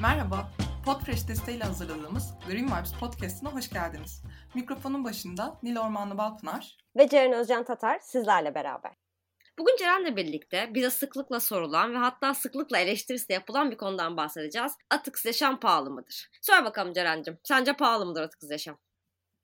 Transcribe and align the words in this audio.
Merhaba, 0.00 0.50
Podfresh 0.84 1.28
desteğiyle 1.28 1.64
hazırladığımız 1.64 2.34
Green 2.46 2.66
Vibes 2.66 2.92
Podcast'ına 3.00 3.54
hoş 3.54 3.70
geldiniz. 3.70 4.22
Mikrofonun 4.54 5.04
başında 5.04 5.58
Nil 5.62 5.76
Ormanlı 5.76 6.18
Balpınar 6.18 6.76
ve 6.96 7.08
Ceren 7.08 7.32
Özcan 7.32 7.64
Tatar 7.64 7.98
sizlerle 7.98 8.54
beraber. 8.54 8.92
Bugün 9.58 9.76
Ceren'le 9.76 10.16
birlikte 10.16 10.70
bize 10.74 10.90
sıklıkla 10.90 11.40
sorulan 11.40 11.94
ve 11.94 11.96
hatta 11.96 12.34
sıklıkla 12.34 12.78
eleştirisi 12.78 13.32
yapılan 13.32 13.70
bir 13.70 13.76
konudan 13.76 14.16
bahsedeceğiz. 14.16 14.72
Atıksız 14.90 15.26
yaşam 15.26 15.60
pahalı 15.60 15.90
mıdır? 15.90 16.30
Söyle 16.42 16.64
bakalım 16.64 16.92
Ceren'cim. 16.92 17.38
Sence 17.44 17.72
pahalı 17.72 18.06
mıdır 18.06 18.22
atıksız 18.22 18.50
yaşam? 18.50 18.78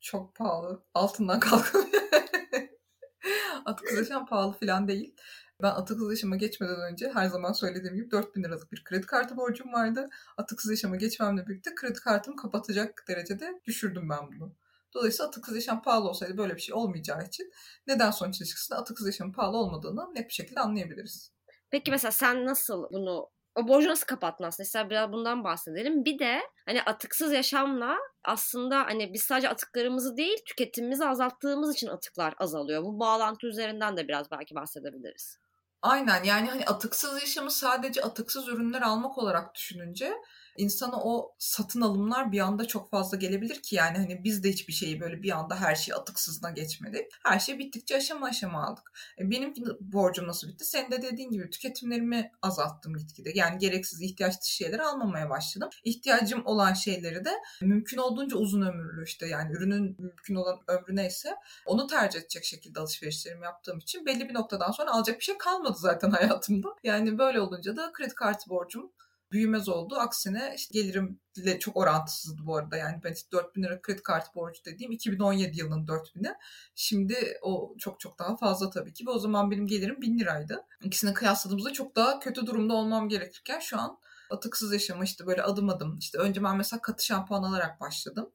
Çok 0.01 0.34
pahalı. 0.34 0.84
Altından 0.95 1.41
kalkamıyor. 1.41 2.02
atıksız 3.65 3.98
yaşam 3.98 4.27
pahalı 4.27 4.52
falan 4.52 4.88
değil. 4.88 5.16
Ben 5.62 5.69
atıksız 5.69 6.10
yaşama 6.10 6.37
geçmeden 6.37 6.80
önce 6.92 7.10
her 7.15 7.27
zaman 7.27 7.52
söylediğim 7.52 7.97
gibi 7.97 8.10
4000 8.10 8.42
liralık 8.45 8.73
bir 8.73 8.84
kredi 8.84 9.06
kartı 9.06 9.37
borcum 9.37 9.73
vardı. 9.73 10.09
Atıksız 10.37 10.70
yaşama 10.70 10.97
geçmemle 10.97 11.47
birlikte 11.47 11.74
kredi 11.74 11.98
kartımı 11.98 12.37
kapatacak 12.37 13.05
derecede 13.09 13.61
düşürdüm 13.64 14.09
ben 14.09 14.27
bunu. 14.27 14.55
Dolayısıyla 14.95 15.28
atıksız 15.28 15.55
yaşam 15.55 15.83
pahalı 15.83 16.09
olsaydı 16.09 16.38
böyle 16.38 16.56
bir 16.56 16.61
şey 16.61 16.74
olmayacağı 16.74 17.24
için 17.24 17.52
neden 17.87 18.11
sonuç 18.11 18.41
ilişkisinde 18.41 18.78
atıksız 18.78 19.06
yaşamın 19.06 19.33
pahalı 19.33 19.56
olmadığını 19.56 20.14
net 20.14 20.28
bir 20.28 20.34
şekilde 20.34 20.61
anlayabiliriz. 20.61 21.33
Peki 21.70 21.91
mesela 21.91 22.12
sen 22.12 22.47
nasıl 22.47 22.86
bunu 22.92 23.30
o 23.55 23.69
borcu 23.69 23.88
nasıl 23.88 24.06
kapattın 24.06 24.45
aslında? 24.45 24.64
Mesela 24.66 24.91
biraz 24.91 25.12
bundan 25.12 25.45
bahsedelim. 25.45 26.05
Bir 26.05 26.19
de 26.19 26.41
hani 26.66 26.83
atıksız 26.83 27.33
yaşamla 27.33 27.97
aslında 28.25 28.84
hani 28.84 29.12
biz 29.12 29.23
sadece 29.23 29.48
atıklarımızı 29.48 30.16
değil 30.16 30.38
tüketimimizi 30.47 31.05
azalttığımız 31.05 31.75
için 31.75 31.86
atıklar 31.86 32.34
azalıyor. 32.38 32.83
Bu 32.83 33.00
bağlantı 33.00 33.47
üzerinden 33.47 33.97
de 33.97 34.09
biraz 34.09 34.31
belki 34.31 34.55
bahsedebiliriz. 34.55 35.38
Aynen 35.82 36.24
yani 36.24 36.48
hani 36.48 36.64
atıksız 36.66 37.20
yaşamı 37.20 37.50
sadece 37.50 38.02
atıksız 38.02 38.48
ürünler 38.48 38.82
almak 38.82 39.19
olarak 39.19 39.55
düşününce 39.55 40.12
insana 40.59 41.03
o 41.03 41.35
satın 41.39 41.81
alımlar 41.81 42.33
bir 42.33 42.41
anda 42.41 42.67
çok 42.67 42.91
fazla 42.91 43.17
gelebilir 43.17 43.62
ki 43.62 43.77
yani 43.77 43.99
hani 43.99 44.25
biz 44.25 44.45
de 44.45 44.51
hiçbir 44.51 44.73
şeyi 44.73 45.01
böyle 45.01 45.23
bir 45.23 45.31
anda 45.31 45.61
her 45.61 45.75
şey 45.75 45.95
atıksızına 45.95 46.51
geçmedik. 46.51 47.07
Her 47.25 47.39
şey 47.39 47.59
bittikçe 47.59 47.97
aşama 47.97 48.27
aşama 48.27 48.67
aldık. 48.67 48.93
E 49.19 49.31
benim 49.31 49.55
borcum 49.81 50.29
nasıl 50.29 50.49
bitti? 50.49 50.65
Senin 50.65 50.91
de 50.91 51.03
dediğin 51.03 51.31
gibi 51.31 51.51
tüketimlerimi 51.51 52.33
azalttım 52.43 52.97
gitgide. 52.97 53.31
Yani 53.34 53.59
gereksiz 53.59 54.03
ihtiyaç 54.03 54.43
dışı 54.43 54.55
şeyleri 54.55 54.83
almamaya 54.83 55.31
başladım. 55.31 55.69
İhtiyacım 55.84 56.47
olan 56.47 56.73
şeyleri 56.73 57.25
de 57.25 57.33
mümkün 57.62 57.99
olduğunca 57.99 58.37
uzun 58.37 58.62
ömürlü 58.62 59.05
işte 59.05 59.27
yani 59.27 59.53
ürünün 59.53 59.97
mümkün 59.99 60.34
olan 60.34 60.59
ömrü 60.69 60.97
neyse 60.97 61.37
onu 61.67 61.87
tercih 61.87 62.21
edecek 62.21 62.45
şekilde 62.45 62.81
alışverişlerimi 62.81 63.45
yaptığım 63.45 63.79
için 63.79 64.07
belli 64.07 64.29
bir 64.29 64.34
noktadan 64.34 64.71
sonra 64.71 64.91
alacak 64.91 65.19
bir 65.19 65.25
şey 65.25 65.39
kalmadı 65.39 65.79
zaten 65.79 66.11
hayatımda. 66.17 66.69
Yani 66.84 67.19
böyle 67.19 67.41
olunca 67.41 67.77
da 67.77 67.93
kredi 67.93 68.15
kartı 68.15 68.51
borcum 68.51 68.93
büyümez 69.37 69.69
oldu. 69.69 69.97
Aksine 69.97 70.53
işte 70.56 70.81
gelirimle 70.81 71.59
çok 71.59 71.77
orantısızdı 71.77 72.47
bu 72.47 72.56
arada. 72.56 72.77
Yani 72.77 73.01
ben 73.05 73.12
işte 73.12 73.29
4000 73.33 73.62
lira 73.62 73.83
kredi 73.83 74.03
kartı 74.03 74.34
borcu 74.34 74.65
dediğim 74.65 74.93
2017 74.93 75.59
yılının 75.59 75.87
4000'i. 75.87 76.34
Şimdi 76.75 77.39
o 77.43 77.75
çok 77.78 78.01
çok 78.01 78.19
daha 78.19 78.37
fazla 78.37 78.70
tabii 78.70 78.93
ki. 78.93 79.06
Ve 79.06 79.11
o 79.11 79.19
zaman 79.19 79.51
benim 79.51 79.67
gelirim 79.67 80.03
1000 80.03 80.19
liraydı. 80.19 80.65
İkisini 80.84 81.15
kıyasladığımızda 81.15 81.73
çok 81.73 81.97
daha 81.97 82.20
kötü 82.20 82.47
durumda 82.47 82.75
olmam 82.75 83.09
gerekirken 83.09 83.61
şu 83.61 83.81
an 83.81 83.98
atıksız 84.31 84.73
yaşama 84.73 85.05
işte 85.05 85.27
böyle 85.27 85.43
adım 85.43 85.69
adım. 85.69 85.98
İşte 85.98 86.19
önce 86.19 86.45
ben 86.45 86.56
mesela 86.56 86.81
katı 86.81 87.05
şampuan 87.05 87.43
alarak 87.43 87.81
başladım. 87.81 88.31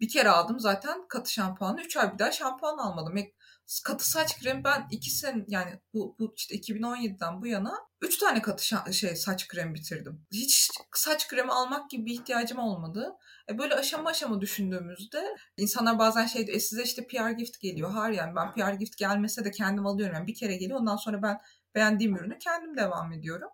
Bir 0.00 0.08
kere 0.08 0.28
aldım 0.28 0.60
zaten 0.60 1.08
katı 1.08 1.32
şampuanı. 1.32 1.80
3 1.80 1.96
ay 1.96 2.14
bir 2.14 2.18
daha 2.18 2.32
şampuan 2.32 2.78
almadım 2.78 3.16
katı 3.84 4.10
saç 4.10 4.38
kremi 4.40 4.64
ben 4.64 4.88
iki 4.90 5.10
sen 5.10 5.44
yani 5.48 5.80
bu, 5.94 6.16
bu 6.18 6.34
işte 6.36 6.54
2017'den 6.56 7.42
bu 7.42 7.46
yana 7.46 7.74
üç 8.00 8.18
tane 8.18 8.42
katı 8.42 8.64
şey 8.94 9.16
saç 9.16 9.48
kremi 9.48 9.74
bitirdim. 9.74 10.26
Hiç 10.32 10.70
saç 10.94 11.28
kremi 11.28 11.52
almak 11.52 11.90
gibi 11.90 12.06
bir 12.06 12.14
ihtiyacım 12.14 12.58
olmadı. 12.58 13.12
E 13.50 13.58
böyle 13.58 13.74
aşama 13.74 14.10
aşama 14.10 14.40
düşündüğümüzde 14.40 15.36
insanlar 15.56 15.98
bazen 15.98 16.26
şey 16.26 16.46
e 16.48 16.60
size 16.60 16.82
işte 16.82 17.06
PR 17.06 17.30
gift 17.30 17.60
geliyor. 17.60 17.90
Hayır 17.90 18.16
yani 18.18 18.36
ben 18.36 18.54
PR 18.54 18.74
gift 18.74 18.96
gelmese 18.96 19.44
de 19.44 19.50
kendim 19.50 19.86
alıyorum. 19.86 20.14
Yani 20.14 20.26
bir 20.26 20.34
kere 20.34 20.56
geliyor 20.56 20.80
ondan 20.80 20.96
sonra 20.96 21.22
ben 21.22 21.38
beğendiğim 21.74 22.16
ürünü 22.16 22.38
kendim 22.38 22.76
devam 22.76 23.12
ediyorum. 23.12 23.48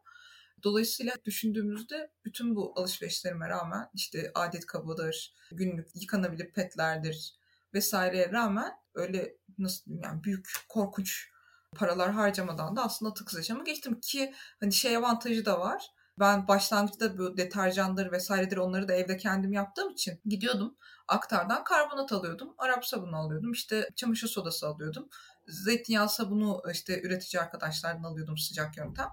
Dolayısıyla 0.62 1.12
düşündüğümüzde 1.24 2.10
bütün 2.24 2.56
bu 2.56 2.72
alışverişlerime 2.76 3.48
rağmen 3.48 3.88
işte 3.94 4.30
adet 4.34 4.66
kabıdır, 4.66 5.34
günlük 5.52 5.88
yıkanabilir 5.94 6.52
petlerdir 6.52 7.41
vesaireye 7.74 8.32
rağmen 8.32 8.72
öyle 8.94 9.36
nasıl 9.58 9.84
diyeyim 9.84 10.02
yani 10.04 10.24
büyük 10.24 10.48
korkunç 10.68 11.28
paralar 11.76 12.12
harcamadan 12.12 12.76
da 12.76 12.84
aslında 12.84 13.10
atık 13.10 13.34
yaşamı 13.34 13.64
geçtim 13.64 14.00
ki 14.00 14.34
hani 14.60 14.72
şey 14.72 14.96
avantajı 14.96 15.44
da 15.44 15.60
var. 15.60 15.90
Ben 16.18 16.48
başlangıçta 16.48 17.18
bu 17.18 17.36
deterjanları 17.36 18.12
vesairedir 18.12 18.56
onları 18.56 18.88
da 18.88 18.92
evde 18.92 19.16
kendim 19.16 19.52
yaptığım 19.52 19.92
için 19.92 20.20
gidiyordum. 20.24 20.76
Aktardan 21.08 21.64
karbonat 21.64 22.12
alıyordum. 22.12 22.54
Arap 22.58 22.86
sabunu 22.86 23.16
alıyordum. 23.16 23.52
işte 23.52 23.88
çamaşır 23.96 24.28
sodası 24.28 24.66
alıyordum. 24.66 25.08
Zeytinyağı 25.46 26.08
sabunu 26.08 26.62
işte 26.72 27.02
üretici 27.02 27.42
arkadaşlardan 27.42 28.02
alıyordum 28.02 28.38
sıcak 28.38 28.76
yöntem. 28.76 29.08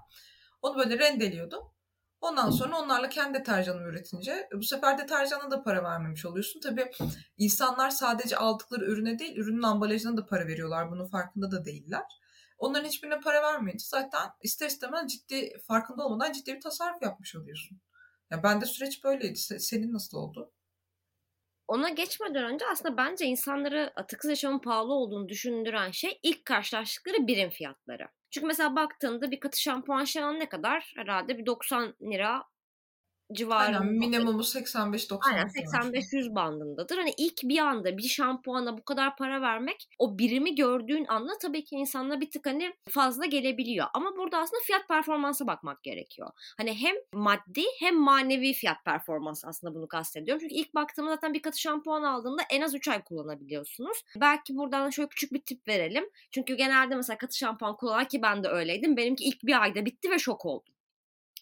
Onu 0.62 0.78
böyle 0.78 0.98
rendeliyordum. 0.98 1.62
Ondan 2.20 2.50
sonra 2.50 2.78
onlarla 2.78 3.08
kendi 3.08 3.38
deterjanımı 3.38 3.88
üretince 3.88 4.48
bu 4.54 4.62
sefer 4.62 4.98
deterjana 4.98 5.50
da 5.50 5.62
para 5.62 5.82
vermemiş 5.82 6.26
oluyorsun. 6.26 6.60
Tabii 6.60 6.90
insanlar 7.38 7.90
sadece 7.90 8.36
aldıkları 8.36 8.84
ürüne 8.84 9.18
değil 9.18 9.36
ürünün 9.36 9.62
ambalajına 9.62 10.16
da 10.16 10.26
para 10.26 10.46
veriyorlar. 10.46 10.90
Bunun 10.90 11.06
farkında 11.06 11.50
da 11.50 11.64
değiller. 11.64 12.04
Onların 12.58 12.88
hiçbirine 12.88 13.20
para 13.20 13.42
vermeyince 13.42 13.84
zaten 13.86 14.30
ister 14.42 14.66
istemez 14.66 15.12
ciddi 15.12 15.52
farkında 15.66 16.04
olmadan 16.04 16.32
ciddi 16.32 16.54
bir 16.54 16.60
tasarruf 16.60 17.02
yapmış 17.02 17.36
oluyorsun. 17.36 17.80
Ya 18.30 18.42
ben 18.42 18.60
de 18.60 18.66
süreç 18.66 19.04
böyleydi. 19.04 19.38
Senin 19.38 19.92
nasıl 19.92 20.18
oldu? 20.18 20.52
Ona 21.68 21.88
geçmeden 21.88 22.44
önce 22.44 22.64
aslında 22.72 22.96
bence 22.96 23.26
insanları 23.26 23.92
atıksız 23.96 24.30
yaşamın 24.30 24.58
pahalı 24.58 24.92
olduğunu 24.92 25.28
düşündüren 25.28 25.90
şey 25.90 26.18
ilk 26.22 26.44
karşılaştıkları 26.44 27.26
birim 27.26 27.50
fiyatları. 27.50 28.08
Çünkü 28.30 28.46
mesela 28.46 28.76
baktığında 28.76 29.30
bir 29.30 29.40
katı 29.40 29.60
şampuan 29.60 30.04
şu 30.04 30.20
ne 30.38 30.48
kadar? 30.48 30.92
Herhalde 30.96 31.38
bir 31.38 31.46
90 31.46 31.94
lira 32.02 32.44
civarında. 33.32 33.78
Aynen 33.78 33.92
minimumu 33.92 34.42
85-90. 34.42 35.18
Aynen 35.22 35.46
85-100 35.46 36.34
bandındadır. 36.34 36.96
Hani 36.96 37.14
ilk 37.16 37.42
bir 37.42 37.58
anda 37.58 37.98
bir 37.98 38.08
şampuana 38.08 38.78
bu 38.78 38.84
kadar 38.84 39.16
para 39.16 39.40
vermek 39.40 39.88
o 39.98 40.18
birimi 40.18 40.54
gördüğün 40.54 41.04
anda 41.08 41.32
tabii 41.42 41.64
ki 41.64 41.76
insanla 41.76 42.20
bir 42.20 42.30
tık 42.30 42.46
hani 42.46 42.72
fazla 42.88 43.26
gelebiliyor. 43.26 43.86
Ama 43.94 44.16
burada 44.16 44.38
aslında 44.38 44.62
fiyat 44.64 44.88
performansa 44.88 45.46
bakmak 45.46 45.82
gerekiyor. 45.82 46.30
Hani 46.56 46.74
hem 46.74 46.94
maddi 47.14 47.64
hem 47.80 47.96
manevi 47.96 48.52
fiyat 48.52 48.84
performans 48.84 49.44
aslında 49.44 49.74
bunu 49.74 49.88
kastediyorum. 49.88 50.40
Çünkü 50.40 50.54
ilk 50.54 50.74
baktığımda 50.74 51.10
zaten 51.10 51.34
bir 51.34 51.42
katı 51.42 51.60
şampuan 51.60 52.02
aldığında 52.02 52.42
en 52.50 52.60
az 52.60 52.74
3 52.74 52.88
ay 52.88 53.04
kullanabiliyorsunuz. 53.04 54.02
Belki 54.20 54.56
buradan 54.56 54.90
şöyle 54.90 55.08
küçük 55.08 55.32
bir 55.32 55.40
tip 55.40 55.68
verelim. 55.68 56.04
Çünkü 56.30 56.54
genelde 56.54 56.96
mesela 56.96 57.18
katı 57.18 57.38
şampuan 57.38 57.76
kullanan 57.76 58.04
ki 58.04 58.22
ben 58.22 58.44
de 58.44 58.48
öyleydim. 58.48 58.96
Benimki 58.96 59.24
ilk 59.24 59.42
bir 59.42 59.62
ayda 59.62 59.86
bitti 59.86 60.10
ve 60.10 60.18
şok 60.18 60.46
oldum. 60.46 60.74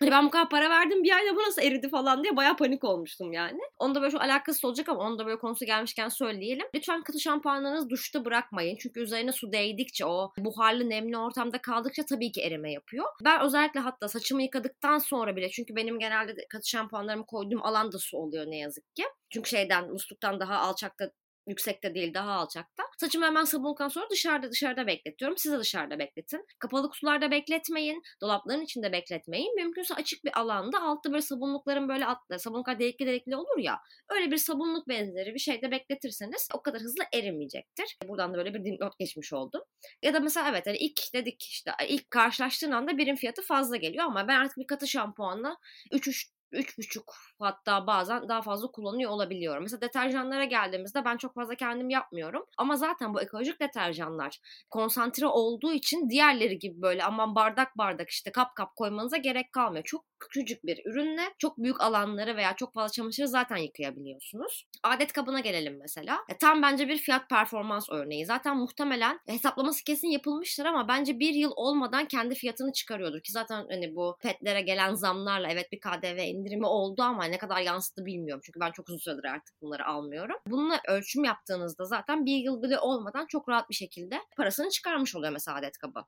Hani 0.00 0.10
ben 0.10 0.26
bu 0.26 0.30
kadar 0.30 0.48
para 0.48 0.70
verdim 0.70 1.02
bir 1.02 1.12
ayda 1.12 1.36
bu 1.36 1.40
nasıl 1.42 1.62
eridi 1.62 1.88
falan 1.88 2.24
diye 2.24 2.36
baya 2.36 2.56
panik 2.56 2.84
olmuştum 2.84 3.32
yani. 3.32 3.60
Onda 3.78 4.00
böyle 4.00 4.10
çok 4.10 4.20
alakası 4.22 4.68
olacak 4.68 4.88
ama 4.88 5.00
onda 5.00 5.26
böyle 5.26 5.38
konusu 5.38 5.64
gelmişken 5.64 6.08
söyleyelim. 6.08 6.66
Lütfen 6.74 7.02
katı 7.02 7.20
şampuanlarınızı 7.20 7.90
duşta 7.90 8.24
bırakmayın. 8.24 8.76
Çünkü 8.80 9.00
üzerine 9.00 9.32
su 9.32 9.52
değdikçe 9.52 10.06
o 10.06 10.32
buharlı 10.38 10.90
nemli 10.90 11.18
ortamda 11.18 11.62
kaldıkça 11.62 12.02
tabii 12.06 12.32
ki 12.32 12.40
erime 12.40 12.72
yapıyor. 12.72 13.04
Ben 13.24 13.40
özellikle 13.40 13.80
hatta 13.80 14.08
saçımı 14.08 14.42
yıkadıktan 14.42 14.98
sonra 14.98 15.36
bile 15.36 15.50
çünkü 15.50 15.76
benim 15.76 15.98
genelde 15.98 16.46
katı 16.50 16.68
şampuanlarımı 16.68 17.26
koyduğum 17.26 17.62
alanda 17.62 17.98
su 17.98 18.18
oluyor 18.18 18.46
ne 18.46 18.58
yazık 18.58 18.96
ki. 18.96 19.04
Çünkü 19.30 19.50
şeyden 19.50 19.90
musluktan 19.90 20.40
daha 20.40 20.56
alçakta 20.58 21.10
Yüksekte 21.48 21.94
değil 21.94 22.14
daha 22.14 22.32
alçakta. 22.32 22.82
Saçımı 23.00 23.26
hemen 23.26 23.44
sabunluktan 23.44 23.88
sonra 23.88 24.10
dışarıda 24.10 24.50
dışarıda 24.50 24.86
bekletiyorum. 24.86 25.36
Siz 25.36 25.52
de 25.52 25.58
dışarıda 25.58 25.98
bekletin. 25.98 26.46
Kapalı 26.58 26.90
kutularda 26.90 27.30
bekletmeyin. 27.30 28.02
Dolapların 28.20 28.60
içinde 28.60 28.92
bekletmeyin. 28.92 29.56
Mümkünse 29.56 29.94
açık 29.94 30.24
bir 30.24 30.40
alanda 30.40 30.82
altta 30.82 31.10
böyle 31.10 31.22
sabunlukların 31.22 31.88
böyle 31.88 32.06
altlı 32.06 32.38
sabunluklar 32.38 32.78
delikli 32.78 33.06
delikli 33.06 33.36
olur 33.36 33.58
ya. 33.58 33.80
Öyle 34.08 34.30
bir 34.30 34.36
sabunluk 34.36 34.88
benzeri 34.88 35.34
bir 35.34 35.38
şeyde 35.38 35.70
bekletirseniz 35.70 36.48
o 36.54 36.62
kadar 36.62 36.80
hızlı 36.80 37.04
erimeyecektir. 37.14 37.96
Buradan 38.08 38.34
da 38.34 38.38
böyle 38.38 38.54
bir 38.54 38.64
dipnot 38.64 38.98
geçmiş 38.98 39.32
oldum. 39.32 39.62
Ya 40.02 40.14
da 40.14 40.20
mesela 40.20 40.48
evet 40.50 40.66
hani 40.66 40.76
ilk 40.76 41.14
dedik 41.14 41.42
işte 41.42 41.70
ilk 41.88 42.10
karşılaştığın 42.10 42.70
anda 42.70 42.98
birim 42.98 43.16
fiyatı 43.16 43.42
fazla 43.42 43.76
geliyor 43.76 44.04
ama 44.04 44.28
ben 44.28 44.40
artık 44.40 44.58
bir 44.58 44.66
katı 44.66 44.88
şampuanla 44.88 45.56
3-3 45.92 46.37
3,5 46.52 47.04
hatta 47.38 47.86
bazen 47.86 48.28
daha 48.28 48.42
fazla 48.42 48.68
kullanıyor 48.70 49.10
olabiliyorum. 49.10 49.62
Mesela 49.62 49.80
deterjanlara 49.80 50.44
geldiğimizde 50.44 51.04
ben 51.04 51.16
çok 51.16 51.34
fazla 51.34 51.54
kendim 51.54 51.90
yapmıyorum. 51.90 52.44
Ama 52.58 52.76
zaten 52.76 53.14
bu 53.14 53.20
ekolojik 53.22 53.60
deterjanlar 53.60 54.38
konsantre 54.70 55.26
olduğu 55.26 55.72
için 55.72 56.10
diğerleri 56.10 56.58
gibi 56.58 56.82
böyle 56.82 57.04
aman 57.04 57.34
bardak 57.34 57.78
bardak 57.78 58.10
işte 58.10 58.32
kap 58.32 58.54
kap 58.56 58.76
koymanıza 58.76 59.16
gerek 59.16 59.52
kalmıyor. 59.52 59.84
Çok 59.84 60.04
küçücük 60.20 60.66
bir 60.66 60.80
ürünle 60.86 61.22
çok 61.38 61.58
büyük 61.58 61.80
alanları 61.80 62.36
veya 62.36 62.56
çok 62.56 62.74
fazla 62.74 62.92
çamaşırı 62.92 63.28
zaten 63.28 63.56
yıkayabiliyorsunuz. 63.56 64.64
Adet 64.82 65.12
kabına 65.12 65.40
gelelim 65.40 65.78
mesela. 65.80 66.18
E, 66.28 66.38
tam 66.38 66.62
bence 66.62 66.88
bir 66.88 66.98
fiyat 66.98 67.28
performans 67.28 67.86
örneği. 67.90 68.26
Zaten 68.26 68.56
muhtemelen 68.56 69.20
hesaplaması 69.26 69.84
kesin 69.84 70.08
yapılmıştır 70.08 70.64
ama 70.64 70.88
bence 70.88 71.18
bir 71.18 71.34
yıl 71.34 71.52
olmadan 71.56 72.08
kendi 72.08 72.34
fiyatını 72.34 72.72
çıkarıyordur. 72.72 73.20
Ki 73.20 73.32
zaten 73.32 73.66
hani 73.70 73.96
bu 73.96 74.16
petlere 74.22 74.60
gelen 74.60 74.94
zamlarla 74.94 75.48
evet 75.50 75.72
bir 75.72 75.80
KDV 75.80 76.18
indirimi 76.18 76.66
oldu 76.66 77.02
ama 77.02 77.24
ne 77.24 77.38
kadar 77.38 77.60
yansıttı 77.60 78.06
bilmiyorum. 78.06 78.42
Çünkü 78.44 78.60
ben 78.60 78.70
çok 78.70 78.88
uzun 78.88 78.98
süredir 78.98 79.24
artık 79.24 79.62
bunları 79.62 79.86
almıyorum. 79.86 80.36
Bununla 80.46 80.80
ölçüm 80.88 81.24
yaptığınızda 81.24 81.84
zaten 81.84 82.26
bir 82.26 82.36
yıl 82.36 82.62
bile 82.62 82.78
olmadan 82.78 83.26
çok 83.26 83.48
rahat 83.48 83.70
bir 83.70 83.74
şekilde 83.74 84.18
parasını 84.36 84.70
çıkarmış 84.70 85.16
oluyor 85.16 85.32
mesela 85.32 85.58
adet 85.58 85.78
kabı. 85.78 86.00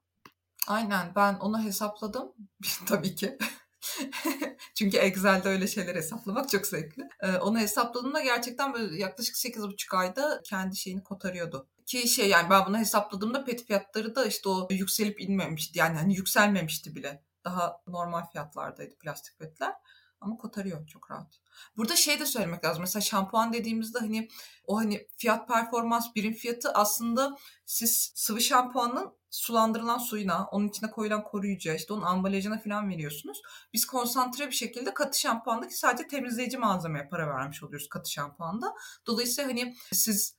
Aynen 0.68 1.12
ben 1.16 1.34
onu 1.34 1.62
hesapladım 1.62 2.32
tabii 2.88 3.14
ki. 3.14 3.38
Çünkü 4.74 4.96
Excel'de 4.96 5.48
öyle 5.48 5.66
şeyler 5.66 5.94
hesaplamak 5.94 6.48
çok 6.48 6.66
zevkli. 6.66 7.08
Ee, 7.20 7.36
onu 7.36 7.58
hesapladığımda 7.58 8.20
gerçekten 8.20 8.74
böyle 8.74 8.98
yaklaşık 8.98 9.36
8,5 9.36 9.96
ayda 9.96 10.40
kendi 10.44 10.76
şeyini 10.76 11.04
kotarıyordu. 11.04 11.68
Ki 11.86 12.08
şey 12.08 12.28
yani 12.28 12.50
ben 12.50 12.66
bunu 12.66 12.78
hesapladığımda 12.78 13.44
pet 13.44 13.66
fiyatları 13.66 14.14
da 14.14 14.26
işte 14.26 14.48
o 14.48 14.68
yükselip 14.70 15.20
inmemişti. 15.20 15.78
Yani 15.78 15.96
hani 15.96 16.16
yükselmemişti 16.16 16.94
bile. 16.94 17.22
Daha 17.44 17.76
normal 17.86 18.26
fiyatlardaydı 18.32 18.98
plastik 18.98 19.38
petler. 19.38 19.72
Ama 20.20 20.36
kotarıyor 20.36 20.86
çok 20.86 21.10
rahat. 21.10 21.40
Burada 21.76 21.96
şey 21.96 22.20
de 22.20 22.26
söylemek 22.26 22.64
lazım. 22.64 22.80
Mesela 22.80 23.00
şampuan 23.00 23.52
dediğimizde 23.52 23.98
hani 23.98 24.28
o 24.66 24.78
hani 24.78 25.08
fiyat 25.16 25.48
performans 25.48 26.14
birim 26.14 26.34
fiyatı 26.34 26.72
aslında 26.72 27.36
siz 27.66 28.12
sıvı 28.14 28.40
şampuanın 28.40 29.12
sulandırılan 29.30 29.98
suyuna, 29.98 30.46
onun 30.46 30.68
içine 30.68 30.90
koyulan 30.90 31.24
koruyucuya, 31.24 31.74
işte 31.74 31.92
onun 31.92 32.02
ambalajına 32.02 32.58
falan 32.58 32.88
veriyorsunuz. 32.88 33.42
Biz 33.72 33.86
konsantre 33.86 34.46
bir 34.46 34.52
şekilde 34.52 34.94
katı 34.94 35.20
şampuandaki 35.20 35.78
sadece 35.78 36.08
temizleyici 36.08 36.58
malzemeye 36.58 37.08
para 37.08 37.28
vermiş 37.28 37.62
oluyoruz 37.62 37.88
katı 37.88 38.10
şampuanda. 38.10 38.74
Dolayısıyla 39.06 39.50
hani 39.50 39.76
siz 39.92 40.36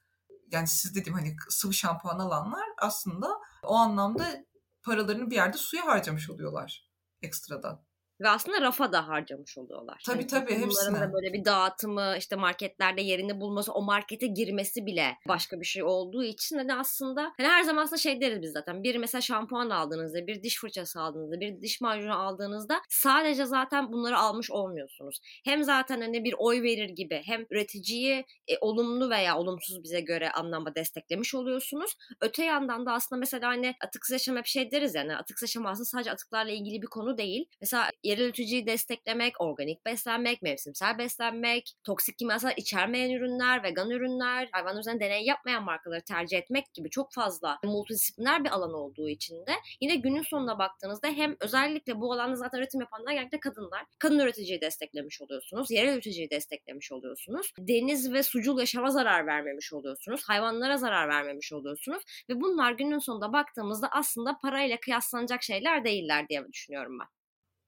yani 0.52 0.68
siz 0.68 0.96
dediğim 0.96 1.18
hani 1.18 1.36
sıvı 1.50 1.74
şampuan 1.74 2.20
alanlar 2.20 2.66
aslında 2.78 3.28
o 3.64 3.76
anlamda 3.76 4.46
paralarını 4.84 5.30
bir 5.30 5.36
yerde 5.36 5.58
suya 5.58 5.86
harcamış 5.86 6.30
oluyorlar 6.30 6.90
ekstradan. 7.22 7.82
Ve 8.22 8.30
aslında 8.30 8.62
rafa 8.62 8.94
da 8.94 9.08
harcamış 9.08 9.58
oluyorlar. 9.58 10.02
Tabii 10.06 10.18
yani 10.18 10.28
tabii 10.28 10.56
hepsine. 10.56 11.00
da 11.02 11.14
böyle 11.14 11.34
bir 11.34 11.46
dağıtımı, 11.46 12.16
işte 12.18 12.36
marketlerde 12.36 13.02
yerini 13.02 13.42
bulması, 13.42 13.74
o 13.74 13.82
markete 13.82 14.28
girmesi 14.28 14.86
bile 14.86 15.18
başka 15.28 15.60
bir 15.60 15.66
şey 15.66 15.84
olduğu 15.84 16.24
için 16.24 16.58
hani 16.58 16.76
aslında 16.76 17.22
hani 17.38 17.48
her 17.48 17.64
zaman 17.64 17.84
aslında 17.84 17.98
şey 17.98 18.22
deriz 18.22 18.42
biz 18.42 18.52
zaten. 18.52 18.84
Bir 18.84 18.96
mesela 18.96 19.22
şampuan 19.22 19.70
aldığınızda, 19.70 20.28
bir 20.28 20.44
diş 20.44 20.60
fırçası 20.60 21.02
aldığınızda, 21.02 21.40
bir 21.40 21.62
diş 21.62 21.82
macunu 21.82 22.20
aldığınızda 22.22 22.82
sadece 22.90 23.46
zaten 23.46 23.92
bunları 23.92 24.18
almış 24.18 24.52
olmuyorsunuz. 24.52 25.20
Hem 25.46 25.64
zaten 25.64 26.02
hani 26.02 26.24
bir 26.24 26.36
oy 26.38 26.64
verir 26.64 26.90
gibi 26.90 27.22
hem 27.26 27.46
üreticiyi 27.50 28.26
e, 28.48 28.58
olumlu 28.62 29.10
veya 29.10 29.38
olumsuz 29.38 29.84
bize 29.84 30.02
göre 30.02 30.32
anlamda 30.32 30.76
desteklemiş 30.76 31.36
oluyorsunuz. 31.36 31.96
Öte 32.22 32.44
yandan 32.44 32.86
da 32.86 32.94
aslında 32.94 33.20
mesela 33.20 33.48
hani 33.48 33.76
atıksız 33.84 34.14
yaşam 34.14 34.38
hep 34.38 34.46
şey 34.46 34.72
deriz 34.72 34.96
yani 34.96 35.16
atıksız 35.18 35.50
yaşam 35.50 35.66
aslında 35.66 35.86
sadece 35.86 36.12
atıklarla 36.12 36.52
ilgili 36.52 36.82
bir 36.82 36.88
konu 36.88 37.18
değil. 37.18 37.46
Mesela 37.62 37.90
yerel 38.12 38.24
üretici 38.24 38.66
desteklemek, 38.66 39.42
organik 39.42 39.86
beslenmek, 39.86 40.42
mevsimsel 40.42 40.98
beslenmek, 40.98 41.74
toksik 41.84 42.18
kimyasal 42.18 42.52
içermeyen 42.58 43.12
ürünler, 43.12 43.64
vegan 43.64 43.90
ürünler, 43.90 44.50
hayvan 44.52 44.78
üzerinde 44.78 45.06
deney 45.06 45.26
yapmayan 45.26 45.64
markaları 45.64 46.02
tercih 46.02 46.38
etmek 46.38 46.74
gibi 46.74 46.90
çok 46.90 47.14
fazla 47.14 47.60
multidisipliner 47.64 48.44
bir 48.44 48.50
alan 48.50 48.74
olduğu 48.74 49.10
için 49.10 49.36
de 49.36 49.52
yine 49.82 49.96
günün 49.96 50.22
sonuna 50.22 50.60
baktığınızda 50.60 51.08
hem 51.08 51.36
özellikle 51.40 52.02
bu 52.02 52.14
alanda 52.14 52.36
zaten 52.36 52.60
üretim 52.60 52.82
yapanlar 52.82 53.12
genellikle 53.12 53.40
kadınlar. 53.40 53.86
Kadın 54.00 54.20
üreticiyi 54.20 54.62
desteklemiş 54.62 55.22
oluyorsunuz. 55.22 55.72
Yerel 55.72 55.94
üreticiyi 55.94 56.30
desteklemiş 56.30 56.92
oluyorsunuz. 56.92 57.54
Deniz 57.60 58.14
ve 58.14 58.24
sucul 58.24 58.60
yaşama 58.60 58.90
zarar 58.90 59.28
vermemiş 59.28 59.74
oluyorsunuz. 59.74 60.22
Hayvanlara 60.24 60.78
zarar 60.78 61.10
vermemiş 61.10 61.54
oluyorsunuz. 61.54 62.04
Ve 62.30 62.42
bunlar 62.42 62.72
günün 62.72 63.00
sonunda 63.00 63.34
baktığımızda 63.34 63.88
aslında 63.92 64.38
parayla 64.42 64.80
kıyaslanacak 64.80 65.44
şeyler 65.44 65.86
değiller 65.86 66.30
diye 66.30 66.48
düşünüyorum 66.54 67.00
ben. 67.00 67.21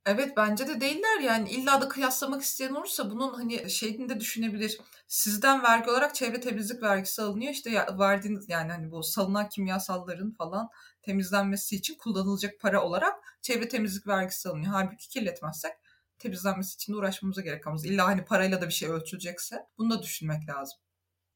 Evet 0.05 0.37
bence 0.37 0.67
de 0.67 0.81
değiller 0.81 1.19
yani 1.19 1.49
illa 1.49 1.81
da 1.81 1.87
kıyaslamak 1.87 2.41
isteyen 2.41 2.73
olursa 2.73 3.11
bunun 3.11 3.33
hani 3.33 3.69
şeyini 3.69 4.09
de 4.09 4.19
düşünebilir. 4.19 4.79
Sizden 5.07 5.63
vergi 5.63 5.89
olarak 5.89 6.15
çevre 6.15 6.41
temizlik 6.41 6.83
vergisi 6.83 7.21
alınıyor. 7.21 7.51
İşte 7.51 7.69
ya, 7.69 7.99
verdiğiniz 7.99 8.49
yani 8.49 8.71
hani 8.71 8.91
bu 8.91 9.03
salınan 9.03 9.49
kimyasalların 9.49 10.31
falan 10.31 10.69
temizlenmesi 11.01 11.75
için 11.75 11.95
kullanılacak 11.95 12.59
para 12.59 12.83
olarak 12.83 13.13
çevre 13.41 13.67
temizlik 13.67 14.07
vergisi 14.07 14.49
alınıyor. 14.49 14.71
Halbuki 14.73 15.09
kirletmezsek 15.09 15.73
temizlenmesi 16.19 16.75
için 16.75 16.93
de 16.93 16.97
uğraşmamıza 16.97 17.41
gerek 17.41 17.63
kalmaz. 17.63 17.85
İlla 17.85 18.07
hani 18.07 18.25
parayla 18.25 18.61
da 18.61 18.67
bir 18.67 18.73
şey 18.73 18.89
ölçülecekse 18.89 19.67
bunu 19.77 19.89
da 19.89 20.03
düşünmek 20.03 20.49
lazım. 20.49 20.79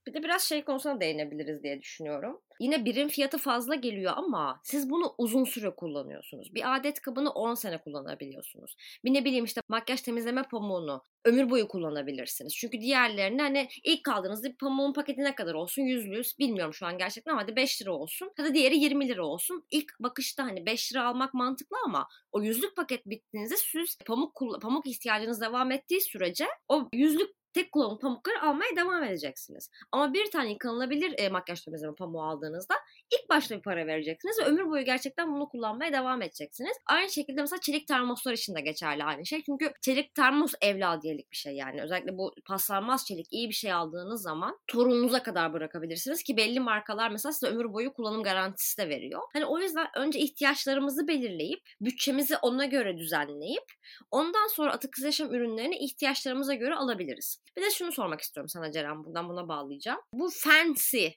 Bir 0.07 0.13
de 0.13 0.23
biraz 0.23 0.41
şey 0.41 0.63
konusuna 0.63 1.01
değinebiliriz 1.01 1.63
diye 1.63 1.81
düşünüyorum. 1.81 2.41
Yine 2.59 2.85
birim 2.85 3.07
fiyatı 3.07 3.37
fazla 3.37 3.75
geliyor 3.75 4.13
ama 4.15 4.61
siz 4.63 4.89
bunu 4.89 5.15
uzun 5.17 5.43
süre 5.43 5.69
kullanıyorsunuz. 5.69 6.55
Bir 6.55 6.75
adet 6.75 7.01
kabını 7.01 7.29
10 7.29 7.53
sene 7.53 7.77
kullanabiliyorsunuz. 7.77 8.75
Bir 9.05 9.13
ne 9.13 9.25
bileyim 9.25 9.45
işte 9.45 9.61
makyaj 9.69 10.01
temizleme 10.01 10.43
pamuğunu 10.43 11.03
ömür 11.25 11.49
boyu 11.49 11.67
kullanabilirsiniz. 11.67 12.55
Çünkü 12.55 12.81
diğerlerini 12.81 13.41
hani 13.41 13.67
ilk 13.83 14.03
kaldığınızda 14.03 14.49
bir 14.49 14.57
pamuğun 14.57 14.93
paketi 14.93 15.23
ne 15.23 15.35
kadar 15.35 15.53
olsun? 15.53 15.81
Yüzlü 15.81 16.21
bilmiyorum 16.39 16.73
şu 16.73 16.85
an 16.85 16.97
gerçekten 16.97 17.31
ama 17.31 17.41
hadi 17.41 17.55
5 17.55 17.81
lira 17.81 17.91
olsun. 17.91 18.31
Hadi 18.37 18.53
diğeri 18.53 18.77
20 18.77 19.07
lira 19.07 19.25
olsun. 19.25 19.65
İlk 19.71 19.99
bakışta 19.99 20.43
hani 20.43 20.65
5 20.65 20.93
lira 20.93 21.07
almak 21.07 21.33
mantıklı 21.33 21.77
ama 21.85 22.07
o 22.31 22.41
yüzlük 22.41 22.75
paket 22.75 23.05
bittiğinizde 23.05 23.55
siz 23.57 23.97
pamuk 24.05 24.41
pamuk 24.61 24.87
ihtiyacınız 24.87 25.41
devam 25.41 25.71
ettiği 25.71 26.01
sürece 26.01 26.45
o 26.67 26.89
yüzlük 26.93 27.37
tek 27.57 27.71
kullanım 27.71 27.99
pamukları 27.99 28.41
almaya 28.41 28.75
devam 28.75 29.03
edeceksiniz. 29.03 29.69
Ama 29.91 30.13
bir 30.13 30.31
tane 30.31 30.51
yıkanılabilir 30.51 31.13
e, 31.17 31.29
makyaj 31.29 31.61
temizleme 31.61 31.95
pamuğu 31.95 32.23
aldığınızda 32.23 32.75
ilk 33.13 33.29
başta 33.29 33.57
bir 33.57 33.61
para 33.61 33.87
vereceksiniz 33.87 34.39
ve 34.39 34.43
ömür 34.43 34.69
boyu 34.69 34.85
gerçekten 34.85 35.33
bunu 35.33 35.49
kullanmaya 35.49 35.93
devam 35.93 36.21
edeceksiniz. 36.21 36.77
Aynı 36.85 37.09
şekilde 37.09 37.41
mesela 37.41 37.59
çelik 37.59 37.87
termoslar 37.87 38.33
için 38.33 38.55
de 38.55 38.61
geçerli 38.61 39.03
aynı 39.03 39.25
şey. 39.25 39.43
Çünkü 39.43 39.73
çelik 39.81 40.15
termos 40.15 40.53
evladiyelik 40.61 41.31
bir 41.31 41.37
şey 41.37 41.53
yani. 41.53 41.81
Özellikle 41.81 42.17
bu 42.17 42.33
paslanmaz 42.45 43.05
çelik 43.05 43.27
iyi 43.31 43.49
bir 43.49 43.53
şey 43.53 43.73
aldığınız 43.73 44.21
zaman 44.21 44.59
torununuza 44.67 45.23
kadar 45.23 45.53
bırakabilirsiniz 45.53 46.23
ki 46.23 46.37
belli 46.37 46.59
markalar 46.59 47.09
mesela 47.09 47.31
size 47.31 47.47
ömür 47.47 47.73
boyu 47.73 47.93
kullanım 47.93 48.23
garantisi 48.23 48.77
de 48.77 48.89
veriyor. 48.89 49.21
Hani 49.33 49.45
o 49.45 49.59
yüzden 49.59 49.87
önce 49.95 50.19
ihtiyaçlarımızı 50.19 51.07
belirleyip 51.07 51.59
bütçemizi 51.81 52.37
ona 52.37 52.65
göre 52.65 52.97
düzenleyip 52.97 53.63
ondan 54.11 54.47
sonra 54.47 54.71
atık 54.73 54.99
yaşam 55.03 55.33
ürünlerini 55.33 55.77
ihtiyaçlarımıza 55.77 56.53
göre 56.53 56.75
alabiliriz. 56.75 57.41
Bir 57.57 57.61
de 57.61 57.69
şunu 57.71 57.91
sormak 57.91 58.21
istiyorum 58.21 58.49
sana 58.49 58.71
Ceren. 58.71 59.03
Buradan 59.03 59.29
buna 59.29 59.47
bağlayacağım. 59.47 59.99
Bu 60.13 60.29
fancy 60.29 61.07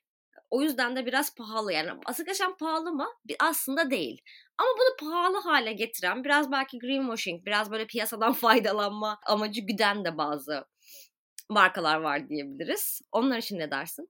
o 0.50 0.62
yüzden 0.62 0.96
de 0.96 1.06
biraz 1.06 1.34
pahalı 1.34 1.72
yani. 1.72 1.90
Atık 2.06 2.28
yaşam 2.28 2.56
pahalı 2.56 2.92
mı? 2.92 3.06
Aslında 3.40 3.90
değil. 3.90 4.20
Ama 4.58 4.68
bunu 4.78 5.10
pahalı 5.10 5.40
hale 5.40 5.72
getiren 5.72 6.24
biraz 6.24 6.52
belki 6.52 6.78
greenwashing, 6.78 7.46
biraz 7.46 7.70
böyle 7.70 7.86
piyasadan 7.86 8.32
faydalanma 8.44 9.18
amacı 9.26 9.60
güden 9.60 10.04
de 10.04 10.18
bazı 10.18 10.64
markalar 11.50 11.96
var 12.00 12.28
diyebiliriz. 12.28 13.00
Onlar 13.12 13.38
için 13.38 13.58
ne 13.58 13.70
dersin? 13.70 14.08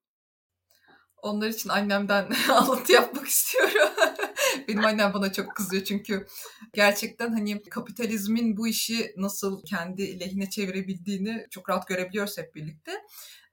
Onlar 1.23 1.49
için 1.49 1.69
annemden 1.69 2.31
alıntı 2.49 2.93
yapmak 2.93 3.27
istiyorum. 3.27 3.91
Benim 4.69 4.85
annem 4.85 5.15
bana 5.15 5.33
çok 5.33 5.57
kızıyor 5.57 5.85
çünkü 5.85 6.27
gerçekten 6.73 7.33
hani 7.33 7.63
kapitalizmin 7.63 8.57
bu 8.57 8.69
işi 8.69 9.15
nasıl 9.17 9.65
kendi 9.65 10.21
lehine 10.21 10.51
çevirebildiğini 10.51 11.47
çok 11.51 11.71
rahat 11.71 11.89
görebiliyoruz 11.89 12.39
hep 12.39 12.55
birlikte. 12.55 12.93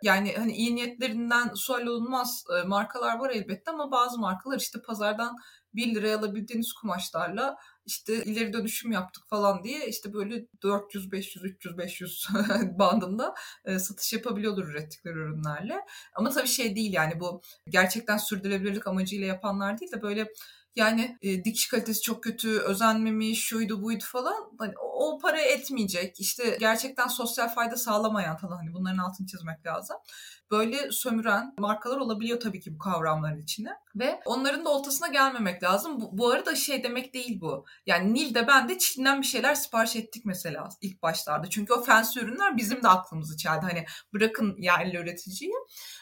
Yani 0.03 0.33
hani 0.37 0.53
iyi 0.53 0.75
niyetlerinden 0.75 1.53
sual 1.53 1.81
olunmaz 1.81 2.43
e, 2.59 2.67
markalar 2.67 3.19
var 3.19 3.29
elbette 3.29 3.71
ama 3.71 3.91
bazı 3.91 4.19
markalar 4.19 4.59
işte 4.59 4.81
pazardan 4.81 5.37
1 5.73 5.95
liraya 5.95 6.17
alabildiğiniz 6.17 6.73
kumaşlarla 6.73 7.57
işte 7.85 8.23
ileri 8.23 8.53
dönüşüm 8.53 8.91
yaptık 8.91 9.23
falan 9.29 9.63
diye 9.63 9.87
işte 9.87 10.13
böyle 10.13 10.47
400, 10.63 11.11
500, 11.11 11.45
300, 11.45 11.77
500 11.77 12.27
bandında 12.79 13.33
e, 13.65 13.79
satış 13.79 14.13
yapabiliyorlar 14.13 14.63
ürettikleri 14.63 15.13
ürünlerle. 15.13 15.79
Ama 16.15 16.29
tabii 16.29 16.47
şey 16.47 16.75
değil 16.75 16.93
yani 16.93 17.19
bu 17.19 17.41
gerçekten 17.69 18.17
sürdürülebilirlik 18.17 18.87
amacıyla 18.87 19.27
yapanlar 19.27 19.79
değil 19.79 19.91
de 19.91 20.01
böyle 20.01 20.27
yani 20.77 21.17
e, 21.21 21.43
dikiş 21.43 21.67
kalitesi 21.67 22.01
çok 22.01 22.23
kötü, 22.23 22.59
özenmemiş, 22.59 23.43
şuydu 23.43 23.83
buydu 23.83 24.03
falan. 24.07 24.51
Hani 24.59 24.73
o, 24.77 25.15
o 25.15 25.19
para 25.19 25.41
etmeyecek. 25.41 26.19
İşte 26.19 26.57
gerçekten 26.59 27.07
sosyal 27.07 27.49
fayda 27.49 27.75
sağlamayan 27.77 28.37
falan 28.37 28.57
hani 28.57 28.73
bunların 28.73 28.97
altını 28.97 29.27
çizmek 29.27 29.65
lazım. 29.65 29.97
Böyle 30.51 30.91
sömüren 30.91 31.53
markalar 31.59 31.97
olabiliyor 31.97 32.39
tabii 32.39 32.59
ki 32.59 32.73
bu 32.73 32.77
kavramların 32.77 33.41
içine. 33.41 33.69
Ve 33.95 34.19
onların 34.25 34.65
da 34.65 34.77
ortasına 34.77 35.07
gelmemek 35.07 35.63
lazım. 35.63 36.01
Bu, 36.01 36.17
bu 36.17 36.29
arada 36.29 36.55
şey 36.55 36.83
demek 36.83 37.13
değil 37.13 37.41
bu. 37.41 37.65
Yani 37.85 38.13
Nil'de 38.13 38.47
ben 38.47 38.69
de 38.69 38.77
Çin'den 38.77 39.21
bir 39.21 39.27
şeyler 39.27 39.55
sipariş 39.55 39.95
ettik 39.95 40.25
mesela 40.25 40.69
ilk 40.81 41.01
başlarda. 41.01 41.49
Çünkü 41.49 41.73
o 41.73 41.83
fancy 41.83 42.19
ürünler 42.19 42.57
bizim 42.57 42.83
de 42.83 42.87
aklımızı 42.87 43.37
çeldi. 43.37 43.61
Hani 43.61 43.85
bırakın 44.13 44.55
yerli 44.57 44.97
üreticiyi. 44.97 45.53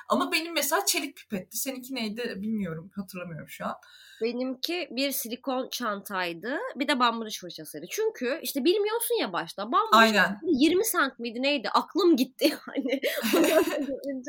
Ama 0.09 0.31
benim 0.31 0.53
mesela 0.53 0.85
çelik 0.85 1.17
pipetti. 1.17 1.57
Seninki 1.57 1.95
neydi 1.95 2.33
bilmiyorum 2.37 2.91
hatırlamıyorum 2.95 3.49
şu 3.49 3.65
an. 3.65 3.75
Benimki 4.21 4.61
ki 4.61 4.87
bir 4.91 5.11
silikon 5.11 5.69
çantaydı. 5.69 6.57
Bir 6.75 6.87
de 6.87 6.99
bambu 6.99 7.25
diş 7.25 7.39
fırçasıydı. 7.39 7.85
Çünkü 7.89 8.39
işte 8.41 8.65
bilmiyorsun 8.65 9.15
ya 9.15 9.33
başta. 9.33 9.71
Bambu 9.71 9.87
Aynen. 9.91 10.39
20 10.43 10.83
cent 10.91 11.19
miydi 11.19 11.41
neydi? 11.41 11.69
Aklım 11.69 12.15
gitti 12.15 12.53
yani. 12.77 13.01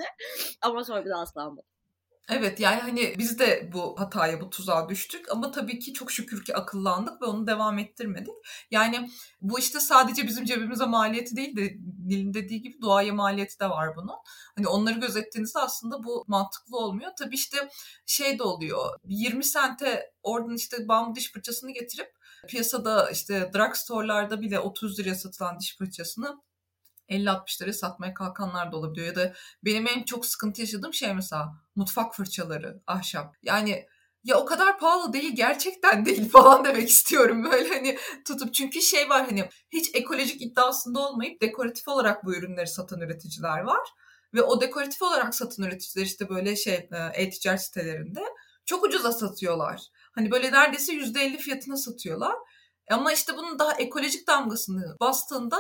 Ama 0.63 0.85
sonra 0.85 1.05
bir 1.05 1.11
daha 1.11 1.21
asla 1.21 1.43
almadım. 1.43 1.76
Evet 2.29 2.61
yani 2.61 2.81
hani 2.81 3.15
biz 3.19 3.39
de 3.39 3.71
bu 3.73 4.01
hataya, 4.01 4.41
bu 4.41 4.51
tuzağa 4.51 4.89
düştük 4.89 5.33
ama 5.33 5.51
tabii 5.51 5.79
ki 5.79 5.93
çok 5.93 6.11
şükür 6.13 6.45
ki 6.45 6.57
akıllandık 6.57 7.23
ve 7.23 7.27
onu 7.27 7.47
devam 7.47 7.79
ettirmedik. 7.79 8.35
Yani 8.71 9.11
bu 9.41 9.59
işte 9.59 9.81
sadece 9.81 10.27
bizim 10.27 10.45
cebimize 10.45 10.87
maliyeti 10.87 11.37
değil 11.37 11.57
de 11.57 11.77
Nil'in 12.07 12.35
dediği 12.35 12.63
gibi 12.63 12.83
doğaya 12.83 13.13
maliyeti 13.13 13.61
de 13.61 13.71
var 13.71 13.97
bunun. 13.97 14.17
Hani 14.57 14.69
onları 14.69 14.99
gözettiğinizde 14.99 15.59
aslında 15.59 16.05
bu 16.05 16.25
mantıklı 16.27 16.77
olmuyor. 16.77 17.11
Tabii 17.19 17.35
işte 17.35 17.69
şey 18.07 18.39
de 18.39 18.43
oluyor 18.43 18.99
20 19.05 19.45
sente 19.45 20.13
oradan 20.23 20.55
işte 20.55 20.89
bambu 20.89 21.15
diş 21.15 21.33
fırçasını 21.33 21.71
getirip 21.73 22.13
piyasada 22.49 23.11
işte 23.11 23.51
drugstore'larda 23.55 24.41
bile 24.41 24.61
30 24.61 24.99
liraya 24.99 25.15
satılan 25.15 25.61
diş 25.61 25.77
fırçasını 25.77 26.43
50-60 27.09 27.63
liraya 27.63 27.73
satmaya 27.73 28.15
kalkanlar 28.15 28.73
da 28.73 28.77
olabiliyor. 28.77 29.07
Ya 29.07 29.17
da 29.17 29.35
benim 29.65 29.87
en 29.87 30.03
çok 30.03 30.27
sıkıntı 30.27 30.61
yaşadığım 30.61 30.95
şey 30.95 31.15
mesela 31.15 31.53
mutfak 31.75 32.15
fırçaları, 32.15 32.83
ahşap. 32.87 33.37
Yani 33.43 33.87
ya 34.25 34.39
o 34.39 34.45
kadar 34.45 34.79
pahalı 34.79 35.13
değil 35.13 35.37
gerçekten 35.37 36.07
değil 36.07 36.29
falan 36.33 36.65
demek 36.65 36.89
istiyorum 36.89 37.45
böyle 37.45 37.75
hani 37.75 37.99
tutup 38.25 38.55
çünkü 38.55 38.83
şey 38.83 39.09
var 39.09 39.27
hani 39.27 39.49
hiç 39.73 39.95
ekolojik 39.95 40.43
iddiasında 40.43 41.01
olmayıp 41.01 41.43
dekoratif 41.43 41.89
olarak 41.89 42.25
bu 42.25 42.35
ürünleri 42.35 42.67
satan 42.67 43.01
üreticiler 43.01 43.61
var 43.61 43.89
ve 44.35 44.43
o 44.43 44.61
dekoratif 44.61 45.03
olarak 45.03 45.35
satan 45.35 45.67
üreticiler 45.67 46.05
işte 46.05 46.29
böyle 46.29 46.57
şey 46.57 46.89
e-ticaret 47.15 47.63
sitelerinde 47.63 48.23
çok 48.65 48.85
ucuza 48.85 49.13
satıyorlar. 49.13 49.83
Hani 50.13 50.31
böyle 50.31 50.53
neredeyse 50.53 50.93
%50 50.93 51.39
fiyatına 51.39 51.77
satıyorlar. 51.77 52.35
Ama 52.91 53.13
işte 53.13 53.37
bunun 53.37 53.59
daha 53.59 53.73
ekolojik 53.73 54.29
damgasını 54.29 54.97
bastığında 55.01 55.59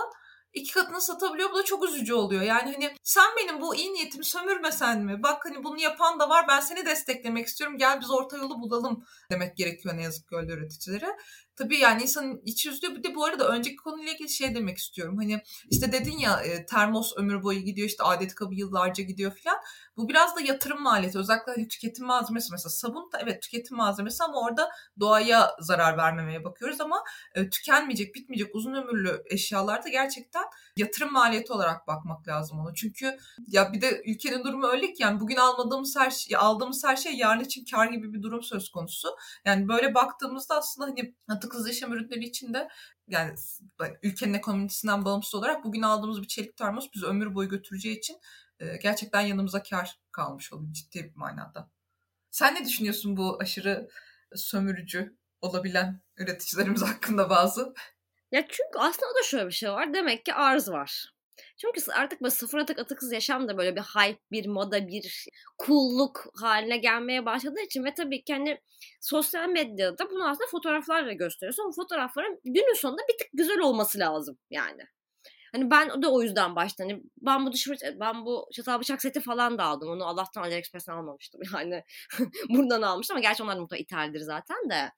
iki 0.56 0.72
katına 0.72 1.00
satabiliyor. 1.00 1.50
Bu 1.50 1.58
da 1.58 1.64
çok 1.64 1.88
üzücü 1.88 2.14
oluyor. 2.14 2.42
Yani 2.42 2.72
hani 2.72 2.94
sen 3.02 3.26
benim 3.38 3.60
bu 3.60 3.76
iyi 3.76 3.94
niyetimi 3.94 4.25
sömürmesen 4.25 5.02
mi? 5.02 5.22
Bak 5.22 5.44
hani 5.44 5.64
bunu 5.64 5.80
yapan 5.80 6.20
da 6.20 6.28
var. 6.28 6.44
Ben 6.48 6.60
seni 6.60 6.86
desteklemek 6.86 7.46
istiyorum. 7.46 7.78
Gel 7.78 8.00
biz 8.00 8.10
orta 8.10 8.36
yolu 8.36 8.60
bulalım 8.60 9.04
demek 9.30 9.56
gerekiyor 9.56 9.96
ne 9.96 10.02
yazık 10.02 10.28
ki 10.28 10.36
öyle 10.36 10.52
üreticilere. 10.52 11.16
Tabii 11.56 11.78
yani 11.78 12.02
insanın 12.02 12.42
içi 12.44 12.70
üzülüyor. 12.70 12.94
Bir 12.94 13.02
de 13.02 13.14
bu 13.14 13.25
arada 13.25 13.48
önceki 13.48 13.76
konuyla 13.76 14.12
ilgili 14.12 14.28
şey 14.28 14.54
demek 14.54 14.78
istiyorum. 14.78 15.16
Hani 15.16 15.42
işte 15.70 15.92
dedin 15.92 16.18
ya 16.18 16.40
e, 16.40 16.66
termos 16.66 17.12
ömür 17.16 17.42
boyu 17.42 17.60
gidiyor 17.60 17.88
işte 17.88 18.04
adet 18.04 18.34
kabı 18.34 18.54
yıllarca 18.54 19.04
gidiyor 19.04 19.32
falan. 19.44 19.58
Bu 19.96 20.08
biraz 20.08 20.36
da 20.36 20.40
yatırım 20.40 20.82
maliyeti. 20.82 21.18
Özellikle 21.18 21.52
hani 21.52 21.68
tüketim 21.68 22.06
malzemesi 22.06 22.52
mesela 22.52 22.70
sabun 22.70 23.12
da 23.12 23.18
evet 23.22 23.42
tüketim 23.42 23.76
malzemesi 23.76 24.25
ama 24.25 24.40
orada 24.40 24.70
doğaya 25.00 25.50
zarar 25.60 25.96
vermemeye 25.96 26.44
bakıyoruz 26.44 26.80
ama 26.80 27.04
e, 27.34 27.50
tükenmeyecek, 27.50 28.14
bitmeyecek 28.14 28.54
uzun 28.54 28.75
ömürlü 28.75 29.22
eşyalarda 29.26 29.88
gerçekten 29.88 30.44
yatırım 30.76 31.12
maliyeti 31.12 31.52
olarak 31.52 31.86
bakmak 31.86 32.28
lazım 32.28 32.60
ona. 32.60 32.75
Çünkü 32.75 33.16
ya 33.46 33.72
bir 33.72 33.80
de 33.80 34.02
ülkenin 34.06 34.44
durumu 34.44 34.66
öyle 34.66 34.92
ki 34.92 35.02
yani 35.02 35.20
bugün 35.20 35.36
almadığımız 35.36 35.96
her 35.96 36.10
şey, 36.10 36.36
aldığımız 36.36 36.84
her 36.84 36.96
şey 36.96 37.16
yarın 37.16 37.40
için 37.40 37.64
kar 37.64 37.86
gibi 37.86 38.12
bir 38.12 38.22
durum 38.22 38.42
söz 38.42 38.70
konusu. 38.70 39.08
Yani 39.44 39.68
böyle 39.68 39.94
baktığımızda 39.94 40.56
aslında 40.56 40.88
hani 40.88 41.14
atıksız 41.46 41.68
yaşam 41.68 41.92
ürünleri 41.92 42.24
içinde 42.24 42.68
yani 43.08 43.34
ülkenin 44.02 44.34
ekonomisinden 44.34 45.04
bağımsız 45.04 45.34
olarak 45.34 45.64
bugün 45.64 45.82
aldığımız 45.82 46.22
bir 46.22 46.26
çelik 46.26 46.56
termos 46.56 46.88
bizi 46.94 47.06
ömür 47.06 47.34
boyu 47.34 47.48
götüreceği 47.48 47.98
için 47.98 48.20
gerçekten 48.82 49.20
yanımıza 49.20 49.62
kar 49.62 50.00
kalmış 50.12 50.52
oluyor 50.52 50.72
ciddi 50.72 51.04
bir 51.04 51.16
manada. 51.16 51.70
Sen 52.30 52.54
ne 52.54 52.64
düşünüyorsun 52.64 53.16
bu 53.16 53.38
aşırı 53.40 53.88
sömürücü 54.34 55.16
olabilen 55.40 56.02
üreticilerimiz 56.16 56.82
hakkında 56.88 57.30
bazı? 57.30 57.74
Ya 58.32 58.40
çünkü 58.48 58.78
aslında 58.78 59.14
da 59.14 59.22
şöyle 59.24 59.46
bir 59.46 59.52
şey 59.52 59.70
var. 59.70 59.94
Demek 59.94 60.24
ki 60.24 60.34
arz 60.34 60.68
var. 60.68 61.15
Çünkü 61.56 61.92
artık 61.92 62.22
böyle 62.22 62.30
sıfır 62.30 62.58
atık 62.58 62.78
atıksız 62.78 63.12
yaşam 63.12 63.48
da 63.48 63.58
böyle 63.58 63.76
bir 63.76 63.80
hype, 63.80 64.20
bir 64.32 64.46
moda, 64.46 64.88
bir 64.88 65.28
kulluk 65.58 66.26
haline 66.40 66.76
gelmeye 66.76 67.26
başladığı 67.26 67.60
için 67.60 67.84
ve 67.84 67.94
tabii 67.94 68.25
ki 68.25 68.32
hani 68.32 68.60
sosyal 69.00 69.48
medyada 69.48 70.10
bunu 70.10 70.28
aslında 70.28 70.50
fotoğraflarla 70.50 71.12
gösteriyorsun. 71.12 71.68
Bu 71.68 71.72
fotoğrafların 71.72 72.40
günün 72.44 72.75
sonunda 72.75 73.02
bir 73.08 73.18
tık 73.18 73.28
güzel 73.32 73.58
olması 73.58 73.98
lazım 73.98 74.38
yani. 74.50 74.82
Hani 75.52 75.70
ben 75.70 76.02
de 76.02 76.06
o 76.06 76.22
yüzden 76.22 76.56
başta 76.56 76.84
hani 76.84 77.02
bambu 77.20 77.52
dış 77.52 77.68
bambu 78.00 78.48
çatal 78.52 78.80
bıçak 78.80 79.02
seti 79.02 79.20
falan 79.20 79.58
da 79.58 79.64
aldım. 79.64 79.88
Onu 79.88 80.04
Allah'tan 80.04 80.42
AliExpress'ten 80.42 80.92
almamıştım. 80.92 81.40
Yani 81.54 81.82
buradan 82.48 82.82
almıştım 82.82 83.16
ama 83.16 83.22
gerçi 83.22 83.42
onlar 83.42 83.56
mutlaka 83.56 83.82
ithaldir 83.82 84.20
zaten 84.20 84.70
de. 84.70 84.92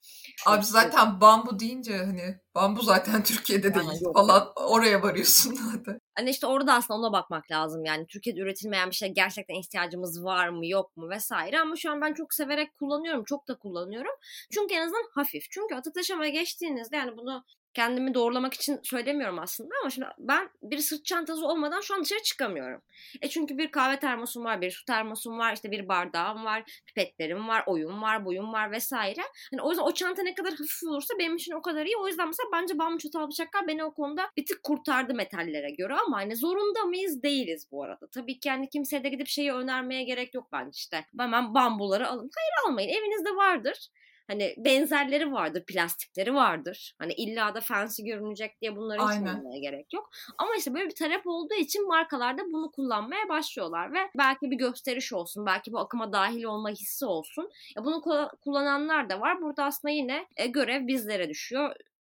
Abi 0.46 0.64
zaten 0.64 1.20
bambu 1.20 1.58
deyince 1.58 1.96
hani 1.96 2.38
bambu 2.54 2.82
zaten 2.82 3.22
Türkiye'de 3.22 3.74
değil 3.74 3.86
yani 3.86 4.12
falan 4.14 4.52
oraya 4.56 5.02
varıyorsun 5.02 5.54
zaten. 5.72 5.97
Hani 6.18 6.30
işte 6.30 6.46
orada 6.46 6.74
aslında 6.74 7.00
ona 7.00 7.12
bakmak 7.12 7.50
lazım. 7.50 7.84
Yani 7.84 8.06
Türkiye'de 8.06 8.40
üretilmeyen 8.40 8.90
bir 8.90 8.94
şey 8.94 9.08
gerçekten 9.08 9.54
ihtiyacımız 9.54 10.24
var 10.24 10.48
mı 10.48 10.66
yok 10.66 10.96
mu 10.96 11.10
vesaire. 11.10 11.60
Ama 11.60 11.76
şu 11.76 11.90
an 11.90 12.00
ben 12.00 12.14
çok 12.14 12.34
severek 12.34 12.78
kullanıyorum. 12.78 13.24
Çok 13.24 13.48
da 13.48 13.58
kullanıyorum. 13.58 14.12
Çünkü 14.50 14.74
en 14.74 14.82
azından 14.82 15.08
hafif. 15.14 15.50
Çünkü 15.50 15.74
atık 15.74 15.94
geçtiğinizde 16.32 16.96
yani 16.96 17.16
bunu 17.16 17.44
kendimi 17.78 18.14
doğrulamak 18.14 18.54
için 18.54 18.80
söylemiyorum 18.82 19.38
aslında 19.38 19.74
ama 19.80 19.90
şimdi 19.90 20.06
ben 20.18 20.50
bir 20.62 20.78
sırt 20.78 21.04
çantası 21.04 21.46
olmadan 21.46 21.80
şu 21.80 21.94
an 21.94 22.04
dışarı 22.04 22.22
çıkamıyorum. 22.22 22.82
E 23.22 23.28
çünkü 23.28 23.58
bir 23.58 23.70
kahve 23.70 23.98
termosum 23.98 24.44
var, 24.44 24.60
bir 24.60 24.70
su 24.70 24.84
termosum 24.84 25.38
var, 25.38 25.54
işte 25.54 25.70
bir 25.70 25.88
bardağım 25.88 26.44
var, 26.44 26.82
pipetlerim 26.86 27.48
var, 27.48 27.62
oyun 27.66 28.02
var, 28.02 28.24
boyum 28.24 28.52
var 28.52 28.70
vesaire. 28.72 29.20
Hani 29.50 29.62
o 29.62 29.70
yüzden 29.70 29.84
o 29.84 29.94
çanta 29.94 30.22
ne 30.22 30.34
kadar 30.34 30.50
hafif 30.50 30.82
olursa 30.82 31.14
benim 31.18 31.36
için 31.36 31.52
o 31.52 31.62
kadar 31.62 31.86
iyi. 31.86 31.96
O 31.96 32.08
yüzden 32.08 32.26
mesela 32.26 32.48
bence 32.52 32.78
bambu 32.78 32.98
çatal 32.98 33.28
bıçaklar 33.28 33.66
beni 33.66 33.84
o 33.84 33.94
konuda 33.94 34.30
bir 34.36 34.46
tık 34.46 34.62
kurtardı 34.62 35.14
metallere 35.14 35.70
göre 35.70 35.94
ama 36.06 36.16
hani 36.16 36.36
zorunda 36.36 36.84
mıyız? 36.84 37.22
Değiliz 37.22 37.68
bu 37.72 37.84
arada. 37.84 38.06
Tabii 38.06 38.40
ki 38.40 38.48
yani 38.48 38.68
kimseye 38.68 39.04
de 39.04 39.08
gidip 39.08 39.26
şeyi 39.26 39.52
önermeye 39.52 40.04
gerek 40.04 40.34
yok 40.34 40.48
bence 40.52 40.76
işte. 40.76 41.04
Hemen 41.18 41.54
bambuları 41.54 42.08
alın. 42.08 42.30
Hayır 42.36 42.66
almayın. 42.66 42.88
Evinizde 42.88 43.36
vardır. 43.36 43.88
Hani 44.28 44.54
benzerleri 44.58 45.32
vardır, 45.32 45.64
plastikleri 45.66 46.34
vardır. 46.34 46.94
Hani 46.98 47.12
illa 47.12 47.54
da 47.54 47.60
fancy 47.60 48.02
görünecek 48.02 48.60
diye 48.60 48.76
bunları 48.76 49.00
hiç 49.00 49.62
gerek 49.62 49.92
yok. 49.92 50.10
Ama 50.38 50.56
işte 50.58 50.74
böyle 50.74 50.88
bir 50.88 50.94
talep 50.94 51.26
olduğu 51.26 51.54
için 51.54 51.88
markalar 51.88 52.38
da 52.38 52.42
bunu 52.52 52.70
kullanmaya 52.70 53.28
başlıyorlar 53.28 53.92
ve 53.92 53.98
belki 54.18 54.50
bir 54.50 54.56
gösteriş 54.56 55.12
olsun, 55.12 55.46
belki 55.46 55.72
bu 55.72 55.78
akıma 55.78 56.12
dahil 56.12 56.44
olma 56.44 56.70
hissi 56.70 57.06
olsun. 57.06 57.50
Ya 57.76 57.84
bunu 57.84 58.02
kullananlar 58.44 59.10
da 59.10 59.20
var. 59.20 59.40
Burada 59.40 59.64
aslında 59.64 59.92
yine 59.92 60.26
e, 60.36 60.46
görev 60.46 60.86
bizlere 60.86 61.28
düşüyor 61.28 61.74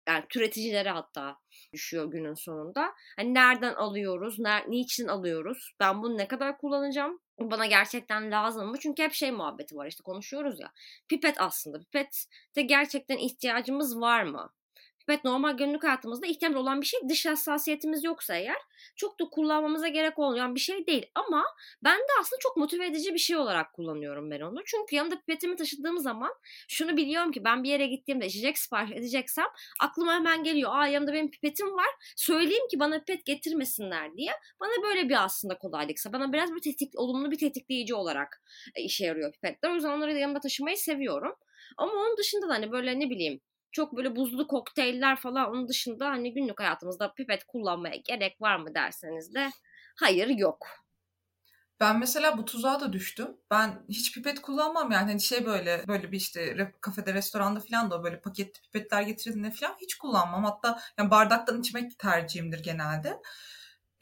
yani 0.10 0.26
türeticilere 0.30 0.90
hatta 0.90 1.38
düşüyor 1.74 2.06
günün 2.12 2.34
sonunda. 2.34 2.94
Hani 3.18 3.34
nereden 3.34 3.74
alıyoruz, 3.74 4.40
ner, 4.40 4.64
niçin 4.70 5.08
alıyoruz, 5.08 5.74
ben 5.80 6.04
bunu 6.04 6.18
ne 6.18 6.28
kadar 6.28 6.58
kullanacağım, 6.58 7.20
bana 7.40 7.66
gerçekten 7.66 8.32
lazım 8.32 8.70
mı? 8.70 8.78
Çünkü 8.80 9.04
hep 9.04 9.14
şey 9.14 9.32
muhabbeti 9.32 9.76
var 9.76 9.88
işte 9.88 10.04
konuşuyoruz 10.04 10.60
ya. 10.60 10.72
Pipet 11.10 11.42
aslında. 11.42 11.80
Pipette 11.80 12.62
gerçekten 12.62 13.18
ihtiyacımız 13.18 14.00
var 14.00 14.24
mı? 14.24 14.50
Evet 15.10 15.24
normal 15.24 15.58
günlük 15.58 15.84
hayatımızda 15.84 16.28
ihtiyaç 16.28 16.56
olan 16.56 16.82
bir 16.82 16.86
şey 16.86 17.00
dış 17.10 17.26
hassasiyetimiz 17.26 18.04
yoksa 18.04 18.36
eğer 18.36 18.56
çok 18.96 19.20
da 19.20 19.26
kullanmamıza 19.26 19.88
gerek 19.88 20.20
olmayan 20.20 20.56
bir 20.56 20.60
şey 20.60 20.88
değil. 20.88 21.06
Ama 21.16 21.46
ben 21.84 22.00
de 22.00 22.12
aslında 22.20 22.40
çok 22.40 22.58
motive 22.58 22.86
edici 22.86 23.14
bir 23.14 23.20
şey 23.20 23.38
olarak 23.38 23.74
kullanıyorum 23.74 24.32
ben 24.32 24.42
onu. 24.42 24.62
Çünkü 24.66 24.96
yanımda 24.96 25.20
pipetimi 25.20 25.56
taşıdığım 25.56 25.98
zaman 25.98 26.34
şunu 26.68 26.98
biliyorum 26.98 27.32
ki 27.32 27.44
ben 27.44 27.64
bir 27.64 27.70
yere 27.70 27.88
gittiğimde 27.88 28.26
içecek 28.26 28.58
sipariş 28.58 28.92
edeceksem 28.92 29.46
aklıma 29.82 30.14
hemen 30.14 30.44
geliyor. 30.44 30.72
Aa 30.74 30.88
yanımda 30.88 31.14
benim 31.14 31.32
pipetim 31.32 31.68
var. 31.68 31.90
Söyleyeyim 32.16 32.68
ki 32.72 32.80
bana 32.80 33.00
pipet 33.00 33.26
getirmesinler 33.26 34.18
diye. 34.18 34.32
Bana 34.60 34.84
böyle 34.84 35.10
bir 35.10 35.24
aslında 35.24 35.58
kolaylıksa. 35.58 36.14
Bana 36.14 36.34
biraz 36.34 36.56
bir 36.56 36.62
tetik, 36.62 37.00
olumlu 37.00 37.32
bir 37.32 37.38
tetikleyici 37.38 37.96
olarak 37.96 38.44
e, 38.76 38.84
işe 38.84 39.06
yarıyor 39.06 39.32
pipetler. 39.32 39.72
O 39.72 39.74
yüzden 39.74 39.90
onları 39.90 40.18
yanımda 40.18 40.40
taşımayı 40.40 40.78
seviyorum. 40.78 41.36
Ama 41.78 41.92
onun 41.92 42.18
dışında 42.18 42.50
da 42.50 42.54
hani 42.54 42.72
böyle 42.72 43.00
ne 43.00 43.10
bileyim 43.10 43.42
çok 43.72 43.98
böyle 43.98 44.16
buzlu 44.16 44.48
kokteyller 44.48 45.16
falan 45.16 45.50
onun 45.50 45.68
dışında 45.68 46.10
hani 46.10 46.34
günlük 46.34 46.60
hayatımızda 46.60 47.14
pipet 47.14 47.44
kullanmaya 47.44 47.96
gerek 47.96 48.42
var 48.42 48.56
mı 48.56 48.76
derseniz 48.76 49.36
de 49.36 49.50
hayır 49.96 50.28
yok. 50.28 50.68
Ben 51.80 52.00
mesela 52.00 52.38
bu 52.38 52.46
tuzağa 52.46 52.80
da 52.80 52.94
düştüm. 52.94 53.38
Ben 53.52 53.86
hiç 53.90 54.14
pipet 54.14 54.42
kullanmam 54.42 54.92
yani 54.92 55.10
hani 55.10 55.22
şey 55.22 55.46
böyle 55.46 55.84
böyle 55.88 56.12
bir 56.12 56.18
işte 56.18 56.74
kafede 56.82 57.14
restoranda 57.14 57.60
falan 57.60 57.92
da 57.92 58.04
böyle 58.04 58.22
paketli 58.22 58.62
pipetler 58.62 59.02
getirildiğinde 59.02 59.52
falan 59.52 59.76
hiç 59.82 59.98
kullanmam. 59.98 60.44
Hatta 60.44 60.80
yani 60.98 61.12
bardaktan 61.12 61.60
içmek 61.60 62.00
tercihimdir 62.00 62.64
genelde. 62.64 63.22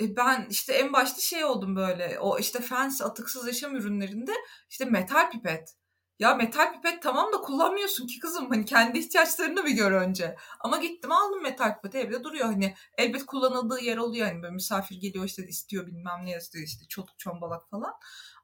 E 0.01 0.15
ben 0.15 0.47
işte 0.50 0.74
en 0.74 0.93
başta 0.93 1.21
şey 1.21 1.45
oldum 1.45 1.75
böyle 1.75 2.19
o 2.19 2.39
işte 2.39 2.59
fancy 2.62 3.03
atıksız 3.03 3.47
yaşam 3.47 3.75
ürünlerinde 3.75 4.31
işte 4.69 4.86
metal 4.86 5.31
pipet. 5.31 5.75
Ya 6.19 6.36
metal 6.36 6.74
pipet 6.74 7.01
tamam 7.03 7.33
da 7.33 7.38
kullanmıyorsun 7.41 8.07
ki 8.07 8.19
kızım. 8.19 8.50
Hani 8.50 8.65
kendi 8.65 9.00
ihtiyaçlarını 9.00 9.65
bir 9.65 9.71
gör 9.71 9.91
önce. 9.91 10.36
Ama 10.59 10.77
gittim 10.77 11.12
aldım 11.12 11.43
metal 11.43 11.75
pipeti 11.75 11.97
evde 11.97 12.24
duruyor. 12.24 12.45
Hani 12.45 12.75
elbet 12.97 13.25
kullanıldığı 13.25 13.79
yer 13.79 13.97
oluyor. 13.97 14.27
Hani 14.27 14.41
böyle 14.41 14.53
misafir 14.53 14.95
geliyor 14.95 15.25
işte 15.25 15.47
istiyor 15.47 15.88
bilmem 15.88 16.25
ne 16.25 16.38
istiyor 16.38 16.65
işte 16.65 16.86
çoluk 16.89 17.19
çombalak 17.19 17.69
falan. 17.69 17.93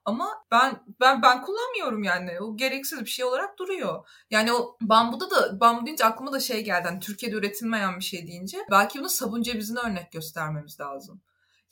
Ama 0.06 0.46
ben 0.52 0.84
ben 1.00 1.22
ben 1.22 1.42
kullanmıyorum 1.42 2.04
yani. 2.04 2.42
O 2.42 2.58
gereksiz 2.58 3.00
bir 3.02 3.06
şey 3.06 3.26
olarak 3.26 3.60
duruyor. 3.60 4.10
Yani 4.30 4.54
o 4.54 4.78
bambuda 4.82 5.32
da 5.32 5.60
bambu 5.60 5.86
deyince 5.86 6.06
aklıma 6.06 6.32
da 6.32 6.40
şey 6.40 6.64
geldi. 6.64 6.88
Hani 6.88 7.00
Türkiye'de 7.00 7.36
üretilmeyen 7.36 8.00
bir 8.00 8.04
şey 8.04 8.28
deyince 8.28 8.58
belki 8.72 9.00
bunu 9.00 9.10
sabun 9.10 9.42
cevizine 9.42 9.80
örnek 9.80 10.12
göstermemiz 10.12 10.80
lazım. 10.80 11.22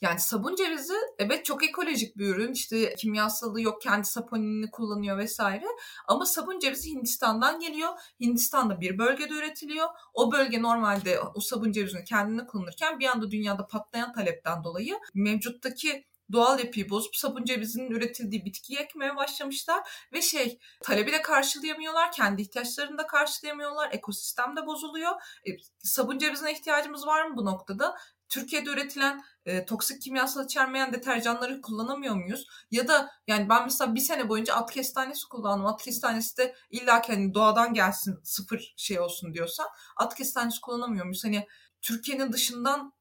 Yani 0.02 0.20
sabun 0.20 0.56
cevizi 0.56 0.94
evet 1.18 1.44
çok 1.44 1.64
ekolojik 1.64 2.18
bir 2.18 2.26
ürün. 2.26 2.52
İşte 2.52 2.94
kimyasalı 2.94 3.60
yok, 3.60 3.82
kendi 3.82 4.04
saponinini 4.04 4.70
kullanıyor 4.70 5.18
vesaire. 5.18 5.66
Ama 6.08 6.26
sabun 6.26 6.58
cevizi 6.58 6.90
Hindistan'dan 6.90 7.60
geliyor. 7.60 7.90
Hindistan'da 8.20 8.80
bir 8.80 8.98
bölgede 8.98 9.34
üretiliyor. 9.34 9.88
O 10.14 10.32
bölge 10.32 10.62
normalde 10.62 11.20
o 11.34 11.40
sabun 11.40 11.72
cevizini 11.72 12.04
kendine 12.04 12.46
kullanırken 12.46 13.00
bir 13.00 13.06
anda 13.06 13.30
dünyada 13.30 13.66
patlayan 13.66 14.12
talepten 14.12 14.64
dolayı 14.64 14.98
mevcuttaki 15.14 16.04
doğal 16.32 16.58
yapıyı 16.58 16.90
bozup 16.90 17.16
sabun 17.16 17.44
cevizinin 17.44 17.90
üretildiği 17.90 18.44
bitkiyi 18.44 18.78
ekmeye 18.78 19.16
başlamışlar 19.16 20.06
ve 20.12 20.22
şey 20.22 20.58
talebi 20.82 21.12
de 21.12 21.22
karşılayamıyorlar, 21.22 22.12
kendi 22.12 22.42
ihtiyaçlarını 22.42 22.98
da 22.98 23.06
karşılayamıyorlar, 23.06 23.92
ekosistem 23.92 24.56
de 24.56 24.66
bozuluyor. 24.66 25.12
E, 25.48 25.50
sabun 25.78 26.18
cevizine 26.18 26.52
ihtiyacımız 26.52 27.06
var 27.06 27.26
mı 27.26 27.36
bu 27.36 27.44
noktada? 27.44 27.96
Türkiye'de 28.32 28.70
üretilen 28.70 29.22
e, 29.46 29.64
toksik 29.64 30.02
kimyasal 30.02 30.44
içermeyen 30.44 30.92
deterjanları 30.92 31.60
kullanamıyor 31.60 32.14
muyuz? 32.14 32.46
Ya 32.70 32.88
da 32.88 33.10
yani 33.26 33.48
ben 33.48 33.64
mesela 33.64 33.94
bir 33.94 34.00
sene 34.00 34.28
boyunca 34.28 34.54
at 34.54 34.70
kestanesi 34.70 35.28
kullandım. 35.28 35.66
At 35.66 35.82
kestanesi 35.82 36.36
de 36.36 36.54
illa 36.70 37.02
ki 37.02 37.12
hani 37.12 37.34
doğadan 37.34 37.74
gelsin 37.74 38.20
sıfır 38.24 38.74
şey 38.76 39.00
olsun 39.00 39.34
diyorsa 39.34 39.64
at 39.96 40.14
kestanesi 40.14 40.60
kullanamıyor 40.60 41.04
muyuz? 41.04 41.24
Hani 41.24 41.46
Türkiye'nin 41.82 42.32
dışından 42.32 42.92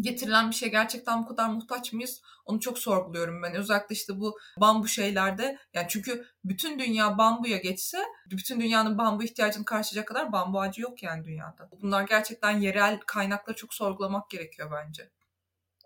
getirilen 0.00 0.50
bir 0.50 0.54
şey 0.54 0.70
gerçekten 0.70 1.22
bu 1.22 1.28
kadar 1.28 1.48
muhtaç 1.48 1.92
mıyız? 1.92 2.22
Onu 2.44 2.60
çok 2.60 2.78
sorguluyorum 2.78 3.42
ben. 3.42 3.54
Özellikle 3.54 3.94
işte 3.94 4.20
bu 4.20 4.38
bambu 4.60 4.88
şeylerde. 4.88 5.58
Yani 5.74 5.86
çünkü 5.88 6.26
bütün 6.44 6.78
dünya 6.78 7.18
bambuya 7.18 7.58
geçse 7.58 7.98
bütün 8.30 8.60
dünyanın 8.60 8.98
bambu 8.98 9.22
ihtiyacını 9.22 9.64
karşılayacak 9.64 10.08
kadar 10.08 10.32
bambu 10.32 10.60
ağacı 10.60 10.82
yok 10.82 11.02
yani 11.02 11.24
dünyada. 11.24 11.68
Bunlar 11.82 12.02
gerçekten 12.02 12.60
yerel 12.60 13.00
kaynakları 13.06 13.56
çok 13.56 13.74
sorgulamak 13.74 14.30
gerekiyor 14.30 14.70
bence. 14.72 15.10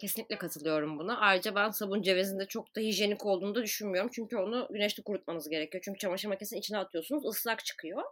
Kesinlikle 0.01 0.39
katılıyorum 0.39 0.99
buna. 0.99 1.19
Ayrıca 1.19 1.55
ben 1.55 1.71
sabun 1.71 2.03
cevizinde 2.03 2.47
çok 2.47 2.77
da 2.77 2.81
hijyenik 2.81 3.27
olduğunu 3.27 3.55
da 3.55 3.63
düşünmüyorum. 3.63 4.11
Çünkü 4.15 4.37
onu 4.37 4.69
güneşte 4.71 5.03
kurutmanız 5.03 5.49
gerekiyor. 5.49 5.83
Çünkü 5.85 5.99
çamaşır 5.99 6.29
makinesinin 6.29 6.61
içine 6.61 6.79
atıyorsunuz 6.79 7.25
ıslak 7.25 7.65
çıkıyor. 7.65 8.03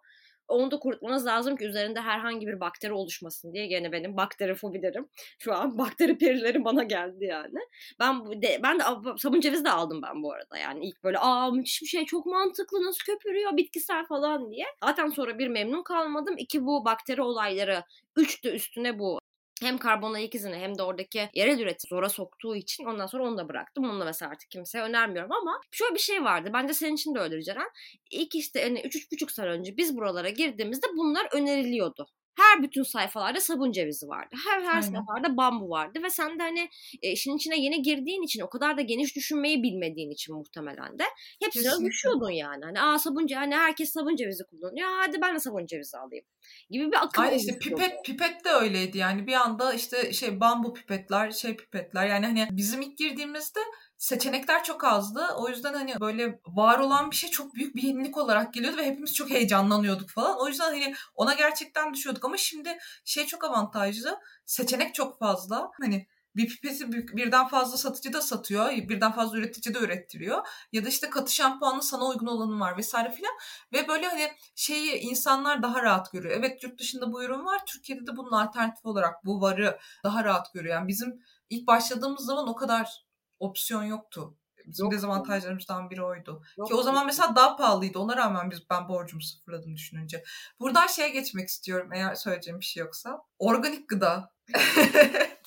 Onu 0.50 0.70
da 0.70 0.78
kurutmanız 0.78 1.26
lazım 1.26 1.56
ki 1.56 1.64
üzerinde 1.64 2.00
herhangi 2.00 2.46
bir 2.46 2.60
bakteri 2.60 2.92
oluşmasın 2.92 3.52
diye 3.52 3.66
gene 3.66 3.92
benim 3.92 4.16
bakteri 4.16 4.54
fobilerim. 4.54 5.08
Şu 5.38 5.54
an 5.54 5.78
bakteri 5.78 6.18
perileri 6.18 6.64
bana 6.64 6.82
geldi 6.82 7.24
yani. 7.24 7.58
Ben 8.00 8.42
de, 8.42 8.60
ben 8.62 8.78
de 8.78 8.82
sabun 9.18 9.40
cevizi 9.40 9.64
de 9.64 9.70
aldım 9.70 10.00
ben 10.02 10.22
bu 10.22 10.32
arada. 10.32 10.58
Yani 10.58 10.86
ilk 10.86 11.04
böyle 11.04 11.18
aa 11.18 11.50
müthiş 11.50 11.82
bir 11.82 11.86
şey 11.86 12.04
çok 12.06 12.26
mantıklı 12.26 12.86
nasıl 12.86 13.04
köpürüyor 13.04 13.56
bitkisel 13.56 14.06
falan 14.06 14.50
diye. 14.50 14.66
Zaten 14.84 15.08
sonra 15.08 15.38
bir 15.38 15.48
memnun 15.48 15.82
kalmadım. 15.82 16.34
İki 16.38 16.66
bu 16.66 16.84
bakteri 16.84 17.22
olayları. 17.22 17.84
Üç 18.16 18.44
de 18.44 18.52
üstüne 18.52 18.98
bu 18.98 19.19
hem 19.60 19.78
karbon 19.78 20.14
ayak 20.14 20.34
izini 20.34 20.56
hem 20.56 20.78
de 20.78 20.82
oradaki 20.82 21.28
yerel 21.34 21.58
üretim 21.58 21.88
zora 21.88 22.08
soktuğu 22.08 22.56
için 22.56 22.84
ondan 22.84 23.06
sonra 23.06 23.24
onu 23.24 23.38
da 23.38 23.48
bıraktım. 23.48 23.84
Onu 23.84 24.00
da 24.00 24.04
mesela 24.04 24.30
artık 24.30 24.50
kimseye 24.50 24.84
önermiyorum 24.84 25.32
ama 25.32 25.60
şöyle 25.70 25.94
bir 25.94 26.00
şey 26.00 26.24
vardı. 26.24 26.50
Bence 26.52 26.74
senin 26.74 26.94
için 26.94 27.14
de 27.14 27.18
öyledir 27.18 27.42
Ceren. 27.42 27.70
İlk 28.10 28.34
işte 28.34 28.62
hani 28.62 28.80
3-3,5 28.80 29.32
sene 29.32 29.46
önce 29.48 29.76
biz 29.76 29.96
buralara 29.96 30.28
girdiğimizde 30.28 30.86
bunlar 30.96 31.28
öneriliyordu 31.32 32.06
her 32.40 32.62
bütün 32.62 32.82
sayfalarda 32.82 33.40
sabun 33.40 33.72
cevizi 33.72 34.08
vardı. 34.08 34.36
Her 34.48 34.62
her 34.62 34.68
Aynen. 34.68 34.80
sayfalarda 34.80 35.36
bambu 35.36 35.70
vardı 35.70 35.98
ve 36.02 36.10
sen 36.10 36.38
de 36.38 36.42
hani 36.42 36.68
e, 37.02 37.12
işin 37.12 37.36
içine 37.36 37.60
yeni 37.60 37.82
girdiğin 37.82 38.22
için 38.22 38.40
o 38.40 38.48
kadar 38.48 38.76
da 38.76 38.80
geniş 38.80 39.16
düşünmeyi 39.16 39.62
bilmediğin 39.62 40.10
için 40.10 40.34
muhtemelen 40.34 40.98
de 40.98 41.04
hepsine 41.44 41.86
düşüyordun 41.88 42.30
yani. 42.30 42.64
Hani 42.64 42.80
aa 42.80 42.98
sabun 42.98 43.26
cevizi 43.26 43.40
hani 43.40 43.54
herkes 43.54 43.92
sabun 43.92 44.16
cevizi 44.16 44.44
kullanıyor. 44.44 44.88
Hadi 44.90 45.20
ben 45.20 45.34
de 45.34 45.40
sabun 45.40 45.66
cevizi 45.66 45.98
alayım 45.98 46.24
gibi 46.70 46.92
bir 46.92 46.96
akım 46.96 47.24
Aynen 47.24 47.38
işte 47.38 47.58
pipet 47.58 48.04
pipet 48.04 48.44
de 48.44 48.50
öyleydi 48.50 48.98
yani 48.98 49.26
bir 49.26 49.32
anda 49.32 49.74
işte 49.74 50.12
şey 50.12 50.40
bambu 50.40 50.74
pipetler 50.74 51.30
şey 51.30 51.56
pipetler 51.56 52.06
yani 52.06 52.26
hani 52.26 52.48
bizim 52.50 52.82
ilk 52.82 52.98
girdiğimizde 52.98 53.60
seçenekler 54.00 54.64
çok 54.64 54.84
azdı. 54.84 55.26
O 55.36 55.48
yüzden 55.48 55.74
hani 55.74 55.94
böyle 56.00 56.40
var 56.46 56.78
olan 56.78 57.10
bir 57.10 57.16
şey 57.16 57.30
çok 57.30 57.54
büyük 57.54 57.76
bir 57.76 57.82
yenilik 57.82 58.16
olarak 58.16 58.54
geliyordu 58.54 58.76
ve 58.76 58.86
hepimiz 58.86 59.14
çok 59.14 59.30
heyecanlanıyorduk 59.30 60.10
falan. 60.10 60.40
O 60.40 60.48
yüzden 60.48 60.64
hani 60.64 60.94
ona 61.14 61.34
gerçekten 61.34 61.94
düşüyorduk 61.94 62.24
ama 62.24 62.36
şimdi 62.36 62.78
şey 63.04 63.26
çok 63.26 63.44
avantajlı. 63.44 64.18
Seçenek 64.46 64.94
çok 64.94 65.18
fazla. 65.18 65.70
Hani 65.80 66.06
bir 66.36 66.48
pipeti 66.48 66.92
birden 66.92 67.48
fazla 67.48 67.76
satıcı 67.76 68.12
da 68.12 68.22
satıyor, 68.22 68.70
birden 68.70 69.12
fazla 69.12 69.38
üretici 69.38 69.74
de 69.74 69.78
ürettiriyor. 69.78 70.46
Ya 70.72 70.84
da 70.84 70.88
işte 70.88 71.10
katı 71.10 71.34
şampuanın 71.34 71.80
sana 71.80 72.06
uygun 72.06 72.26
olanı 72.26 72.60
var 72.60 72.76
vesaire 72.76 73.10
filan. 73.10 73.32
Ve 73.72 73.88
böyle 73.88 74.06
hani 74.06 74.32
şeyi 74.54 74.94
insanlar 74.94 75.62
daha 75.62 75.82
rahat 75.82 76.12
görüyor. 76.12 76.34
Evet 76.38 76.62
yurt 76.62 76.80
dışında 76.80 77.12
bu 77.12 77.24
ürün 77.24 77.44
var. 77.44 77.60
Türkiye'de 77.66 78.06
de 78.06 78.16
bunun 78.16 78.32
alternatif 78.32 78.86
olarak 78.86 79.24
bu 79.24 79.40
varı 79.40 79.78
daha 80.04 80.24
rahat 80.24 80.52
görüyor. 80.54 80.74
Yani 80.74 80.88
bizim 80.88 81.22
ilk 81.50 81.66
başladığımız 81.66 82.24
zaman 82.24 82.48
o 82.48 82.54
kadar 82.54 83.04
opsiyon 83.38 83.84
yoktu. 83.84 84.36
Bizim 84.66 84.84
Yok. 84.84 84.92
dezavantajlarımızdan 84.92 85.90
biri 85.90 86.02
oydu. 86.02 86.42
Yok. 86.58 86.68
Ki 86.68 86.74
o 86.74 86.82
zaman 86.82 87.06
mesela 87.06 87.36
daha 87.36 87.56
pahalıydı. 87.56 87.98
Ona 87.98 88.16
rağmen 88.16 88.50
biz 88.50 88.70
ben 88.70 88.88
borcumu 88.88 89.22
sıfırladım 89.22 89.76
düşününce. 89.76 90.24
Buradan 90.60 90.86
şeye 90.86 91.08
geçmek 91.08 91.48
istiyorum 91.48 91.92
eğer 91.92 92.14
söyleyeceğim 92.14 92.60
bir 92.60 92.64
şey 92.64 92.80
yoksa. 92.80 93.22
Organik 93.38 93.88
gıda. 93.88 94.32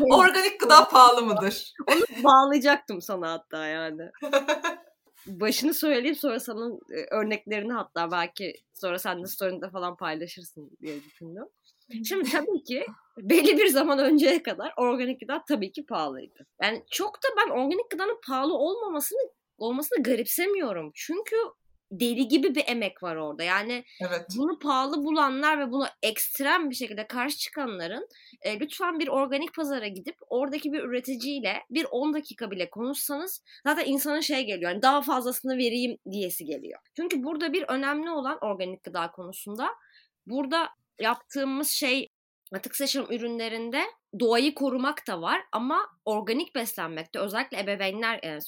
Organik 0.00 0.60
gıda 0.60 0.88
pahalı 0.88 1.22
mıdır? 1.22 1.72
Onu 1.90 2.24
bağlayacaktım 2.24 3.02
sana 3.02 3.32
hatta 3.32 3.66
yani. 3.66 4.02
Başını 5.26 5.74
söyleyeyim 5.74 6.16
sonra 6.16 6.40
sana 6.40 6.74
e, 6.90 7.14
örneklerini 7.14 7.72
hatta 7.72 8.10
belki 8.10 8.52
sonra 8.74 8.98
sen 8.98 9.22
de 9.22 9.26
story'inde 9.26 9.70
falan 9.70 9.96
paylaşırsın 9.96 10.70
diye 10.80 11.04
düşündüm. 11.04 11.44
Şimdi 12.08 12.30
tabii 12.30 12.62
ki 12.62 12.86
belli 13.18 13.58
bir 13.58 13.66
zaman 13.66 13.98
önceye 13.98 14.42
kadar 14.42 14.72
organik 14.76 15.20
gıda 15.20 15.44
tabii 15.48 15.72
ki 15.72 15.86
pahalıydı. 15.86 16.46
Yani 16.62 16.84
çok 16.90 17.14
da 17.14 17.28
ben 17.36 17.50
organik 17.50 17.90
gıdanın 17.90 18.20
pahalı 18.26 18.54
olmamasını 18.54 19.18
olmasını 19.58 20.02
garipsemiyorum. 20.02 20.90
Çünkü 20.94 21.36
deli 21.90 22.28
gibi 22.28 22.54
bir 22.54 22.64
emek 22.66 23.02
var 23.02 23.16
orada. 23.16 23.42
Yani 23.42 23.84
evet. 24.00 24.26
bunu 24.36 24.58
pahalı 24.58 25.04
bulanlar 25.04 25.58
ve 25.58 25.72
buna 25.72 25.90
ekstrem 26.02 26.70
bir 26.70 26.74
şekilde 26.74 27.06
karşı 27.06 27.38
çıkanların 27.38 28.08
e, 28.42 28.60
lütfen 28.60 28.98
bir 28.98 29.08
organik 29.08 29.54
pazara 29.54 29.88
gidip 29.88 30.16
oradaki 30.28 30.72
bir 30.72 30.82
üreticiyle 30.82 31.62
bir 31.70 31.86
10 31.90 32.14
dakika 32.14 32.50
bile 32.50 32.70
konuşsanız 32.70 33.42
zaten 33.66 33.84
insanın 33.86 34.20
şey 34.20 34.46
geliyor. 34.46 34.70
Yani 34.70 34.82
daha 34.82 35.02
fazlasını 35.02 35.56
vereyim 35.56 35.98
diyesi 36.10 36.44
geliyor. 36.44 36.80
Çünkü 36.96 37.22
burada 37.22 37.52
bir 37.52 37.64
önemli 37.68 38.10
olan 38.10 38.38
organik 38.40 38.84
gıda 38.84 39.10
konusunda 39.10 39.68
burada 40.26 40.68
yaptığımız 40.98 41.68
şey 41.68 42.08
atık 42.52 42.76
seçim 42.76 43.04
ürünlerinde 43.10 43.82
doğayı 44.20 44.54
korumak 44.54 45.06
da 45.06 45.22
var 45.22 45.40
ama 45.52 45.86
organik 46.04 46.54
beslenmekte 46.54 47.18
özellikle 47.18 47.60
ebeveynler 47.60 48.20
yani 48.22 48.42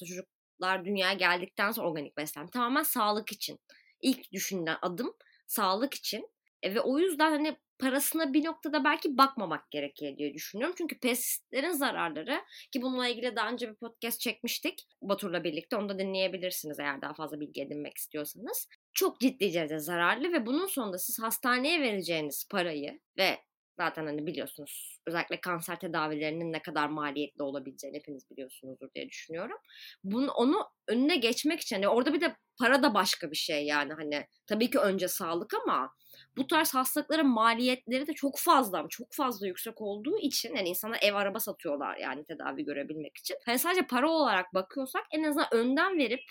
çocuklar 0.61 0.85
dünyaya 0.85 1.15
geldikten 1.15 1.71
sonra 1.71 1.89
organik 1.89 2.17
beslenmek 2.17 2.53
tamamen 2.53 2.83
sağlık 2.83 3.33
için. 3.33 3.59
İlk 4.01 4.33
düşünülen 4.33 4.79
adım 4.83 5.15
sağlık 5.47 5.95
için. 5.95 6.29
E, 6.63 6.75
ve 6.75 6.81
o 6.81 6.99
yüzden 6.99 7.31
hani 7.31 7.57
parasına 7.79 8.33
bir 8.33 8.45
noktada 8.45 8.85
belki 8.85 9.19
bakmamak 9.19 9.71
gerekiyor 9.71 10.17
diye 10.17 10.35
düşünüyorum. 10.35 10.75
Çünkü 10.79 10.99
pestisitlerin 10.99 11.73
zararları 11.73 12.41
ki 12.73 12.83
bununla 12.83 13.09
ilgili 13.09 13.37
daha 13.37 13.51
önce 13.51 13.69
bir 13.69 13.75
podcast 13.75 14.21
çekmiştik 14.21 14.87
Batur'la 15.03 15.45
birlikte. 15.45 15.77
Onu 15.77 15.89
da 15.89 15.99
dinleyebilirsiniz 15.99 16.79
eğer 16.79 17.03
daha 17.03 17.15
fazla 17.15 17.41
bilgi 17.41 17.63
edinmek 17.63 17.97
istiyorsanız. 17.97 18.69
Çok 18.95 19.21
ciddi 19.21 19.41
derecede 19.41 19.79
zararlı 19.79 20.33
ve 20.33 20.47
bunun 20.47 20.67
sonunda 20.67 20.99
siz 20.99 21.23
hastaneye 21.23 21.81
vereceğiniz 21.81 22.49
parayı 22.51 23.01
ve 23.19 23.39
zaten 23.77 24.07
hani 24.07 24.27
biliyorsunuz 24.27 25.01
özellikle 25.07 25.41
kanser 25.41 25.81
tedavilerinin 25.81 26.53
ne 26.53 26.63
kadar 26.63 26.89
maliyetli 26.89 27.43
olabileceğini 27.43 27.97
hepiniz 27.97 28.31
biliyorsunuzdur 28.31 28.89
diye 28.95 29.09
düşünüyorum. 29.09 29.57
Bunu 30.05 30.31
onu 30.31 30.65
önüne 30.89 31.17
geçmek 31.17 31.61
için 31.61 31.77
hani 31.77 31.89
orada 31.89 32.15
bir 32.15 32.21
de 32.21 32.37
para 32.59 32.83
da 32.83 32.95
başka 32.95 33.31
bir 33.31 33.37
şey 33.37 33.67
yani 33.67 33.93
hani 33.93 34.27
tabii 34.47 34.71
ki 34.71 34.79
önce 34.79 35.09
sağlık 35.09 35.55
ama 35.55 35.95
bu 36.37 36.47
tarz 36.47 36.75
hastalıkların 36.75 37.29
maliyetleri 37.29 38.07
de 38.07 38.13
çok 38.13 38.39
fazla 38.39 38.87
çok 38.89 39.09
fazla 39.13 39.47
yüksek 39.47 39.81
olduğu 39.81 40.19
için 40.19 40.57
yani 40.57 40.69
insana 40.69 40.97
ev 40.97 41.15
araba 41.15 41.41
satıyorlar 41.41 41.97
yani 41.97 42.25
tedavi 42.25 42.65
görebilmek 42.65 43.17
için. 43.17 43.37
Hani 43.47 43.59
sadece 43.59 43.87
para 43.87 44.11
olarak 44.11 44.55
bakıyorsak 44.55 45.05
en 45.13 45.23
azından 45.23 45.49
önden 45.53 45.99
verip 45.99 46.23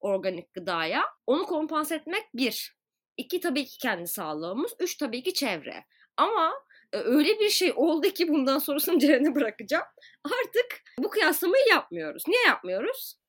organik 0.00 0.54
gıdaya 0.54 1.04
onu 1.26 1.46
kompanse 1.46 1.94
etmek 1.94 2.22
bir. 2.34 2.76
İki 3.16 3.40
tabii 3.40 3.64
ki 3.64 3.78
kendi 3.78 4.06
sağlığımız. 4.06 4.72
Üç 4.80 4.96
tabii 4.96 5.22
ki 5.22 5.34
çevre. 5.34 5.84
Ama 6.16 6.52
öyle 6.92 7.40
bir 7.40 7.50
şey 7.50 7.72
oldu 7.76 8.08
ki 8.08 8.28
bundan 8.28 8.58
sonrasını 8.58 8.98
Ceren'e 8.98 9.34
bırakacağım. 9.34 9.84
Artık 10.24 10.82
bu 10.98 11.10
kıyaslamayı 11.10 11.64
yapmıyoruz. 11.70 12.22
Niye 12.28 12.42
yapmıyoruz? 12.46 13.22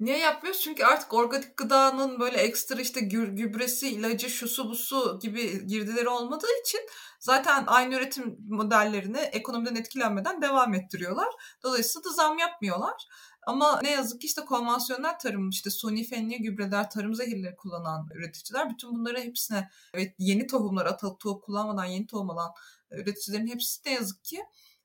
Niye 0.00 0.18
yapmıyoruz? 0.18 0.60
Çünkü 0.60 0.84
artık 0.84 1.14
organik 1.14 1.56
gıdanın 1.56 2.20
böyle 2.20 2.36
ekstra 2.36 2.80
işte 2.80 3.00
gübresi, 3.00 3.88
ilacı, 3.88 4.30
şusu 4.30 4.70
busu 4.70 5.18
gibi 5.22 5.66
girdileri 5.66 6.08
olmadığı 6.08 6.60
için 6.64 6.80
zaten 7.20 7.64
aynı 7.66 7.94
üretim 7.94 8.36
modellerini 8.48 9.18
ekonomiden 9.18 9.74
etkilenmeden 9.74 10.42
devam 10.42 10.74
ettiriyorlar. 10.74 11.28
Dolayısıyla 11.62 12.04
da 12.04 12.14
zam 12.14 12.38
yapmıyorlar. 12.38 13.06
Ama 13.46 13.80
ne 13.82 13.90
yazık 13.90 14.20
ki 14.20 14.26
işte 14.26 14.44
konvansiyonel 14.44 15.18
tarım, 15.18 15.48
işte 15.48 15.70
suni 15.70 16.04
fenli 16.04 16.42
gübreler, 16.42 16.90
tarım 16.90 17.14
zehirleri 17.14 17.56
kullanan 17.56 18.08
üreticiler 18.14 18.70
bütün 18.70 18.94
bunları 18.94 19.20
hepsine 19.20 19.70
evet 19.94 20.14
yeni 20.18 20.46
tohumlar, 20.46 20.86
atalık 20.86 21.20
tohum 21.20 21.40
kullanmadan 21.40 21.84
yeni 21.84 22.06
tohum 22.06 22.30
alan 22.30 22.52
üreticilerin 22.90 23.46
hepsi 23.46 23.80
ne 23.86 23.92
yazık 23.92 24.24
ki 24.24 24.42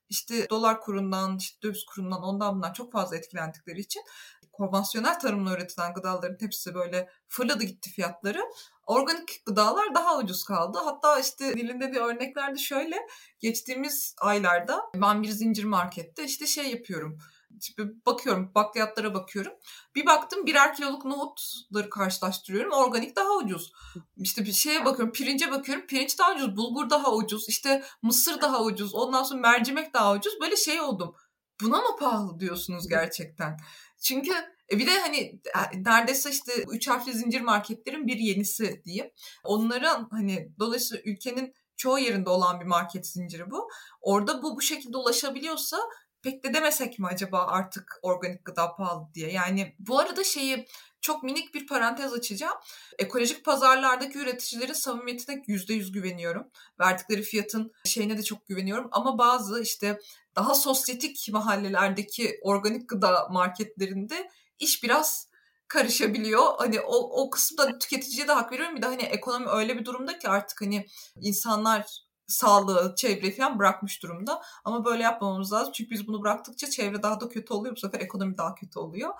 işte 0.09 0.49
dolar 0.49 0.81
kurundan, 0.81 1.37
işte 1.37 1.61
döviz 1.63 1.85
kurundan 1.85 2.23
ondan 2.23 2.55
bundan 2.55 2.73
çok 2.73 2.91
fazla 2.91 3.15
etkilendikleri 3.15 3.79
için 3.79 4.01
konvansiyonel 4.51 5.19
tarımla 5.19 5.53
üretilen 5.53 5.93
gıdaların 5.93 6.37
hepsi 6.39 6.75
böyle 6.75 7.09
fırladı 7.27 7.63
gitti 7.63 7.89
fiyatları. 7.89 8.41
Organik 8.87 9.45
gıdalar 9.45 9.95
daha 9.95 10.17
ucuz 10.17 10.43
kaldı. 10.43 10.79
Hatta 10.83 11.19
işte 11.19 11.53
dilinde 11.53 11.93
de 11.93 11.99
örneklerde 11.99 12.59
şöyle 12.59 12.95
geçtiğimiz 13.39 14.15
aylarda 14.21 14.81
ben 14.95 15.23
bir 15.23 15.29
zincir 15.29 15.63
markette 15.63 16.25
işte 16.25 16.47
şey 16.47 16.71
yapıyorum 16.71 17.19
bakıyorum 18.05 18.51
bakliyatlara 18.55 19.13
bakıyorum. 19.13 19.53
Bir 19.95 20.05
baktım 20.05 20.45
birer 20.45 20.75
kiloluk 20.75 21.05
nohutları 21.05 21.89
karşılaştırıyorum. 21.89 22.71
Organik 22.71 23.15
daha 23.15 23.37
ucuz. 23.37 23.71
İşte 24.17 24.45
bir 24.45 24.53
şeye 24.53 24.85
bakıyorum 24.85 25.13
pirince 25.13 25.51
bakıyorum. 25.51 25.87
Pirinç 25.87 26.19
daha 26.19 26.35
ucuz. 26.35 26.57
Bulgur 26.57 26.89
daha 26.89 27.13
ucuz. 27.13 27.49
İşte 27.49 27.83
mısır 28.01 28.41
daha 28.41 28.63
ucuz. 28.63 28.95
Ondan 28.95 29.23
sonra 29.23 29.41
mercimek 29.41 29.93
daha 29.93 30.13
ucuz. 30.13 30.33
Böyle 30.41 30.55
şey 30.55 30.81
oldum. 30.81 31.15
Buna 31.61 31.77
mı 31.77 31.97
pahalı 31.99 32.39
diyorsunuz 32.39 32.87
gerçekten? 32.87 33.57
Çünkü 34.01 34.31
e 34.71 34.79
bir 34.79 34.87
de 34.87 34.99
hani 34.99 35.17
e, 35.73 35.83
neredeyse 35.83 36.29
işte 36.29 36.51
üç 36.71 36.87
harfli 36.87 37.13
zincir 37.13 37.41
marketlerin 37.41 38.07
bir 38.07 38.17
yenisi 38.17 38.81
diyeyim. 38.85 39.11
Onların 39.43 40.07
hani 40.11 40.51
dolayısıyla 40.59 41.03
ülkenin 41.05 41.53
çoğu 41.77 41.99
yerinde 41.99 42.29
olan 42.29 42.59
bir 42.59 42.65
market 42.65 43.07
zinciri 43.07 43.51
bu. 43.51 43.69
Orada 44.01 44.43
bu 44.43 44.55
bu 44.55 44.61
şekilde 44.61 44.97
ulaşabiliyorsa 44.97 45.77
pek 46.23 46.43
de 46.43 46.53
demesek 46.53 46.99
mi 46.99 47.07
acaba 47.07 47.47
artık 47.47 47.99
organik 48.01 48.45
gıda 48.45 48.75
pahalı 48.75 49.07
diye. 49.13 49.31
Yani 49.31 49.75
bu 49.79 49.99
arada 49.99 50.23
şeyi 50.23 50.67
çok 51.01 51.23
minik 51.23 51.53
bir 51.53 51.67
parantez 51.67 52.13
açacağım. 52.13 52.57
Ekolojik 52.99 53.45
pazarlardaki 53.45 54.17
üreticilerin 54.17 54.73
samimiyetine 54.73 55.43
yüzde 55.47 55.73
yüz 55.73 55.91
güveniyorum. 55.91 56.47
Verdikleri 56.79 57.21
fiyatın 57.21 57.71
şeyine 57.85 58.17
de 58.17 58.23
çok 58.23 58.47
güveniyorum. 58.47 58.87
Ama 58.91 59.17
bazı 59.17 59.61
işte 59.61 59.99
daha 60.35 60.55
sosyetik 60.55 61.27
mahallelerdeki 61.31 62.39
organik 62.41 62.89
gıda 62.89 63.27
marketlerinde 63.31 64.29
iş 64.59 64.83
biraz 64.83 65.29
karışabiliyor. 65.67 66.43
Hani 66.57 66.81
o, 66.81 67.23
o 67.23 67.29
kısımda 67.29 67.79
tüketiciye 67.79 68.27
de 68.27 68.31
hak 68.31 68.51
veriyorum. 68.51 68.75
Bir 68.75 68.81
de 68.81 68.85
hani 68.85 69.01
ekonomi 69.01 69.47
öyle 69.49 69.77
bir 69.79 69.85
durumda 69.85 70.19
ki 70.19 70.29
artık 70.29 70.61
hani 70.61 70.85
insanlar 71.21 72.06
sağlığı, 72.27 72.95
çevre 72.97 73.31
falan 73.31 73.59
bırakmış 73.59 74.03
durumda. 74.03 74.41
Ama 74.65 74.85
böyle 74.85 75.03
yapmamamız 75.03 75.53
lazım. 75.53 75.73
Çünkü 75.73 75.91
biz 75.91 76.07
bunu 76.07 76.21
bıraktıkça 76.21 76.69
çevre 76.69 77.03
daha 77.03 77.21
da 77.21 77.29
kötü 77.29 77.53
oluyor. 77.53 77.75
Bu 77.75 77.79
sefer 77.79 77.99
ekonomi 77.99 78.37
daha 78.37 78.55
kötü 78.55 78.79
oluyor 78.79 79.13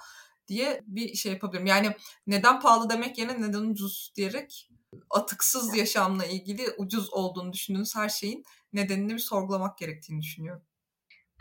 diye 0.47 0.83
bir 0.87 1.15
şey 1.15 1.31
yapabilirim. 1.31 1.65
Yani 1.65 1.95
neden 2.27 2.59
pahalı 2.59 2.89
demek 2.89 3.17
yerine 3.17 3.41
neden 3.41 3.61
ucuz 3.61 4.11
diyerek 4.15 4.69
atıksız 5.09 5.75
yaşamla 5.75 6.25
ilgili 6.25 6.71
ucuz 6.77 7.13
olduğunu 7.13 7.53
düşündüğünüz 7.53 7.95
her 7.95 8.09
şeyin 8.09 8.43
nedenini 8.73 9.13
bir 9.13 9.19
sorgulamak 9.19 9.77
gerektiğini 9.77 10.21
düşünüyorum. 10.21 10.61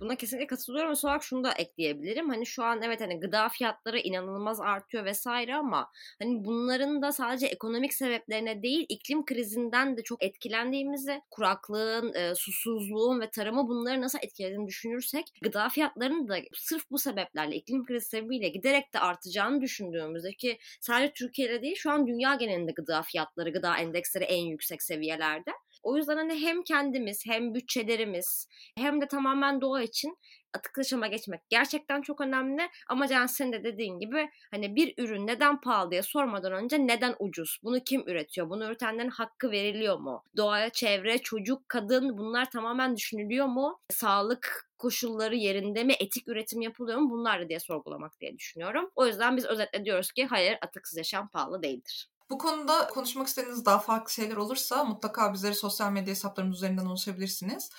Buna 0.01 0.17
kesinlikle 0.17 0.47
katılıyorum. 0.47 0.97
Son 0.97 1.09
olarak 1.09 1.23
şunu 1.25 1.45
da 1.45 1.53
ekleyebilirim. 1.53 2.29
Hani 2.29 2.47
şu 2.47 2.65
an 2.65 2.83
evet 2.83 3.01
hani 3.01 3.21
gıda 3.21 3.49
fiyatları 3.49 3.99
inanılmaz 3.99 4.61
artıyor 4.61 5.05
vesaire 5.05 5.55
ama 5.55 5.91
hani 6.23 6.45
bunların 6.45 7.03
da 7.03 7.13
sadece 7.13 7.47
ekonomik 7.47 7.95
sebeplerine 7.95 8.63
değil 8.63 8.87
iklim 8.89 9.25
krizinden 9.25 9.97
de 9.97 10.03
çok 10.03 10.23
etkilendiğimizi, 10.23 11.21
kuraklığın, 11.31 12.15
e, 12.15 12.35
susuzluğun 12.35 13.21
ve 13.21 13.31
tarımı 13.31 13.69
bunları 13.69 14.01
nasıl 14.01 14.19
etkilediğini 14.23 14.67
düşünürsek 14.67 15.27
gıda 15.43 15.69
fiyatlarının 15.69 16.29
da 16.29 16.37
sırf 16.55 16.91
bu 16.91 16.99
sebeplerle 16.99 17.57
iklim 17.57 17.85
krizi 17.85 18.09
sebebiyle 18.09 18.49
giderek 18.49 18.95
de 18.95 18.99
artacağını 19.01 19.61
düşündüğümüzde 19.61 20.33
ki 20.33 20.59
sadece 20.81 21.13
Türkiye'de 21.13 21.63
değil 21.63 21.77
şu 21.77 21.91
an 21.91 22.07
dünya 22.07 22.35
genelinde 22.35 22.73
gıda 22.73 23.03
fiyatları, 23.03 23.51
gıda 23.53 23.77
endeksleri 23.77 24.25
en 24.25 24.45
yüksek 24.47 24.83
seviyelerde. 24.83 25.51
O 25.83 25.97
yüzden 25.97 26.17
hani 26.17 26.35
hem 26.41 26.63
kendimiz 26.63 27.27
hem 27.27 27.55
bütçelerimiz 27.55 28.49
hem 28.79 29.01
de 29.01 29.09
tamamen 29.09 29.61
doğa 29.61 29.83
için 29.83 30.19
atık 30.57 30.79
yaşama 30.79 31.07
geçmek 31.07 31.41
gerçekten 31.49 32.03
çok 32.03 32.21
önemli. 32.21 32.63
Ama 32.89 33.09
Can 33.09 33.27
senin 33.27 33.53
de 33.53 33.65
dediğin 33.65 33.99
gibi 33.99 34.31
hani 34.51 34.77
bir 34.77 34.95
ürün 34.99 35.27
neden 35.27 35.61
pahalı 35.61 35.91
diye 35.91 36.03
sormadan 36.03 36.53
önce 36.53 36.87
neden 36.87 37.15
ucuz? 37.19 37.59
Bunu 37.63 37.81
kim 37.85 38.09
üretiyor? 38.09 38.51
Bunu 38.51 38.65
üretenlerin 38.65 39.11
hakkı 39.11 39.51
veriliyor 39.51 39.99
mu? 39.99 40.25
Doğaya, 40.37 40.71
çevre, 40.71 41.19
çocuk, 41.19 41.69
kadın 41.69 42.19
bunlar 42.19 42.51
tamamen 42.51 42.97
düşünülüyor 42.97 43.47
mu? 43.47 43.81
Sağlık 43.91 44.71
koşulları 44.79 45.37
yerinde 45.37 45.85
mi? 45.85 45.95
Etik 46.01 46.29
üretim 46.29 46.61
yapılıyor 46.61 46.99
mu? 46.99 47.11
Bunlar 47.11 47.41
da 47.41 47.49
diye 47.49 47.61
sorgulamak 47.61 48.21
diye 48.21 48.39
düşünüyorum. 48.39 48.91
O 48.97 49.07
yüzden 49.07 49.37
biz 49.37 49.47
özetle 49.47 49.85
diyoruz 49.85 50.13
ki 50.13 50.27
hayır 50.27 50.59
atıksız 50.63 50.97
yaşam 50.99 51.29
pahalı 51.29 51.63
değildir. 51.63 52.09
Bu 52.31 52.39
konuda 52.39 52.87
konuşmak 52.87 53.29
istediğiniz 53.29 53.65
daha 53.65 53.79
farklı 53.79 54.13
şeyler 54.13 54.37
olursa 54.37 54.85
mutlaka 54.85 55.33
bizleri 55.33 55.55
sosyal 55.55 55.93
medya 55.93 56.11
hesaplarımız 56.11 56.57
üzerinden 56.57 56.87
ulaşabilirsiniz. 56.87 57.71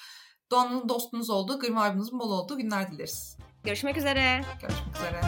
Doğanın 0.51 0.89
dostunuz 0.89 1.29
olduğu, 1.29 1.59
gırma 1.59 1.95
bol 2.19 2.31
olduğu 2.31 2.57
günler 2.57 2.91
dileriz. 2.91 3.37
Görüşmek 3.63 3.97
üzere. 3.97 4.41
Görüşmek 4.61 4.95
üzere. 4.95 5.21